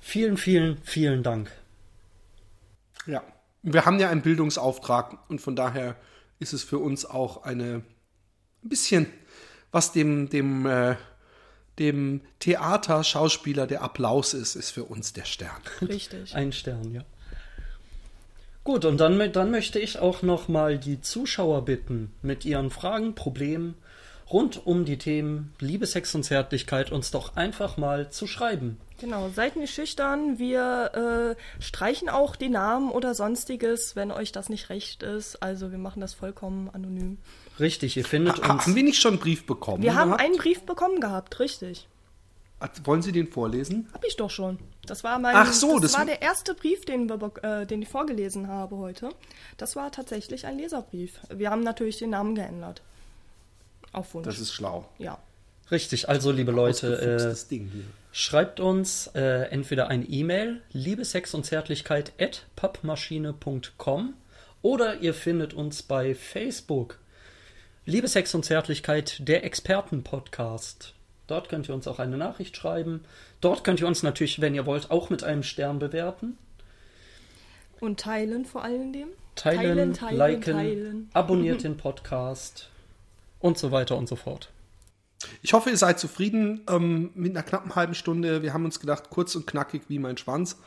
vielen 0.00 0.36
vielen 0.36 0.78
vielen 0.82 1.22
Dank. 1.22 1.50
Ja. 3.06 3.22
Wir 3.62 3.84
haben 3.84 3.98
ja 4.00 4.08
einen 4.08 4.22
Bildungsauftrag 4.22 5.18
und 5.28 5.40
von 5.42 5.54
daher 5.54 5.96
ist 6.38 6.54
es 6.54 6.64
für 6.64 6.78
uns 6.78 7.04
auch 7.04 7.42
eine 7.42 7.82
ein 8.62 8.68
bisschen, 8.68 9.06
was 9.72 9.92
dem, 9.92 10.28
dem, 10.28 10.66
äh, 10.66 10.96
dem 11.78 12.20
Theaterschauspieler 12.40 13.66
der 13.66 13.82
Applaus 13.82 14.34
ist, 14.34 14.56
ist 14.56 14.70
für 14.70 14.84
uns 14.84 15.12
der 15.12 15.24
Stern. 15.24 15.60
Richtig. 15.80 16.34
Ein 16.34 16.52
Stern, 16.52 16.92
ja. 16.92 17.04
Gut, 18.62 18.84
und 18.84 18.98
dann, 18.98 19.32
dann 19.32 19.50
möchte 19.50 19.78
ich 19.78 19.98
auch 19.98 20.22
noch 20.22 20.48
mal 20.48 20.78
die 20.78 21.00
Zuschauer 21.00 21.64
bitten, 21.64 22.12
mit 22.22 22.44
ihren 22.44 22.70
Fragen, 22.70 23.14
Problemen 23.14 23.74
rund 24.30 24.64
um 24.64 24.84
die 24.84 24.98
Themen 24.98 25.54
Liebe, 25.58 25.86
Sex 25.86 26.14
und 26.14 26.22
Zärtlichkeit 26.22 26.92
uns 26.92 27.10
doch 27.10 27.36
einfach 27.36 27.76
mal 27.76 28.10
zu 28.10 28.26
schreiben. 28.26 28.78
Genau, 29.00 29.30
seid 29.30 29.56
nicht 29.56 29.74
schüchtern. 29.74 30.38
Wir 30.38 31.36
äh, 31.36 31.62
streichen 31.62 32.08
auch 32.08 32.36
die 32.36 32.50
Namen 32.50 32.90
oder 32.90 33.14
sonstiges, 33.14 33.96
wenn 33.96 34.10
euch 34.10 34.30
das 34.30 34.48
nicht 34.48 34.68
recht 34.68 35.02
ist. 35.02 35.42
Also 35.42 35.70
wir 35.70 35.78
machen 35.78 36.00
das 36.00 36.14
vollkommen 36.14 36.70
anonym. 36.70 37.18
Richtig, 37.60 37.96
ihr 37.96 38.04
findet 38.04 38.42
Ha, 38.42 38.52
uns. 38.54 38.62
haben 38.66 38.74
wir 38.74 38.82
nicht 38.82 39.00
schon 39.00 39.12
einen 39.14 39.20
Brief 39.20 39.44
bekommen? 39.46 39.82
Wir 39.82 39.94
haben 39.94 40.10
gehabt? 40.10 40.22
einen 40.24 40.36
Brief 40.36 40.62
bekommen 40.62 41.00
gehabt, 41.00 41.38
richtig. 41.40 41.86
Wollen 42.84 43.00
Sie 43.02 43.12
den 43.12 43.26
vorlesen? 43.28 43.88
Hab 43.94 44.04
ich 44.04 44.16
doch 44.16 44.28
schon. 44.30 44.58
Das 44.84 45.02
war 45.02 45.18
mein. 45.18 45.34
Ach 45.34 45.50
so, 45.52 45.78
das, 45.78 45.92
das- 45.92 45.98
war 45.98 46.04
der 46.06 46.20
erste 46.20 46.54
Brief, 46.54 46.84
den, 46.84 47.08
wir, 47.08 47.32
äh, 47.42 47.66
den 47.66 47.80
ich 47.82 47.88
vorgelesen 47.88 48.48
habe 48.48 48.76
heute. 48.76 49.10
Das 49.56 49.76
war 49.76 49.90
tatsächlich 49.92 50.44
ein 50.46 50.58
Leserbrief. 50.58 51.20
Wir 51.34 51.50
haben 51.50 51.62
natürlich 51.62 51.98
den 51.98 52.10
Namen 52.10 52.34
geändert. 52.34 52.82
Auf 53.92 54.12
Wunsch. 54.14 54.26
Das 54.26 54.38
ist 54.38 54.52
schlau. 54.52 54.88
ja. 54.98 55.18
Richtig, 55.70 56.08
also 56.08 56.32
liebe 56.32 56.50
Leute, 56.50 56.88
äh, 56.88 56.92
Ausgefuchstes 56.94 57.46
Ding 57.48 57.70
hier. 57.72 57.84
Schreibt 58.10 58.58
uns 58.58 59.06
äh, 59.14 59.42
entweder 59.50 59.86
ein 59.86 60.04
E-Mail, 60.10 60.62
liebe 60.72 61.04
Sex 61.04 61.32
und 61.32 61.46
Zärtlichkeit 61.46 62.12
at 62.20 62.44
pappmaschine.com 62.56 64.14
oder 64.62 64.98
ihr 65.00 65.14
findet 65.14 65.54
uns 65.54 65.82
bei 65.82 66.14
Facebook. 66.16 66.98
Liebe 67.86 68.08
Sex 68.08 68.34
und 68.34 68.44
Zärtlichkeit, 68.44 69.26
der 69.26 69.42
Experten-Podcast. 69.42 70.92
Dort 71.26 71.48
könnt 71.48 71.66
ihr 71.66 71.74
uns 71.74 71.88
auch 71.88 71.98
eine 71.98 72.18
Nachricht 72.18 72.54
schreiben. 72.54 73.04
Dort 73.40 73.64
könnt 73.64 73.80
ihr 73.80 73.86
uns 73.86 74.02
natürlich, 74.02 74.42
wenn 74.42 74.54
ihr 74.54 74.66
wollt, 74.66 74.90
auch 74.90 75.08
mit 75.08 75.24
einem 75.24 75.42
Stern 75.42 75.78
bewerten. 75.78 76.36
Und 77.80 77.98
teilen 77.98 78.44
vor 78.44 78.62
allen 78.64 78.92
Dingen. 78.92 79.08
Teilen, 79.34 79.94
teilen, 79.94 80.18
liken, 80.18 80.52
teilen. 80.52 81.10
abonniert 81.14 81.62
den 81.64 81.78
Podcast 81.78 82.68
und 83.38 83.56
so 83.56 83.72
weiter 83.72 83.96
und 83.96 84.10
so 84.10 84.16
fort. 84.16 84.50
Ich 85.40 85.54
hoffe, 85.54 85.70
ihr 85.70 85.78
seid 85.78 85.98
zufrieden 85.98 86.60
ähm, 86.68 87.12
mit 87.14 87.30
einer 87.30 87.42
knappen 87.42 87.74
halben 87.74 87.94
Stunde. 87.94 88.42
Wir 88.42 88.52
haben 88.52 88.66
uns 88.66 88.78
gedacht, 88.78 89.08
kurz 89.08 89.34
und 89.36 89.46
knackig 89.46 89.84
wie 89.88 89.98
mein 89.98 90.18
Schwanz. 90.18 90.58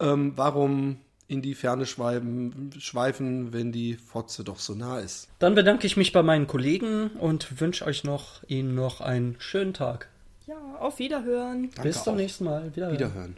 Ähm, 0.00 0.32
warum 0.36 0.98
in 1.28 1.42
die 1.42 1.54
Ferne 1.54 1.86
schweifen, 1.86 2.70
schweifen, 2.78 3.52
wenn 3.52 3.72
die 3.72 3.94
Fotze 3.94 4.44
doch 4.44 4.58
so 4.58 4.74
nah 4.74 5.00
ist? 5.00 5.28
Dann 5.38 5.54
bedanke 5.54 5.86
ich 5.86 5.96
mich 5.96 6.12
bei 6.12 6.22
meinen 6.22 6.46
Kollegen 6.46 7.08
und 7.18 7.60
wünsche 7.60 7.84
euch 7.86 8.04
noch 8.04 8.42
Ihnen 8.46 8.74
noch 8.74 9.00
einen 9.00 9.36
schönen 9.38 9.74
Tag. 9.74 10.08
Ja, 10.46 10.56
auf 10.78 10.98
Wiederhören. 10.98 11.70
Danke 11.74 11.82
Bis 11.82 12.02
zum 12.02 12.14
auch. 12.14 12.18
nächsten 12.18 12.44
Mal. 12.44 12.70
Wiederhören. 12.74 12.94
Wiederhören. 12.98 13.36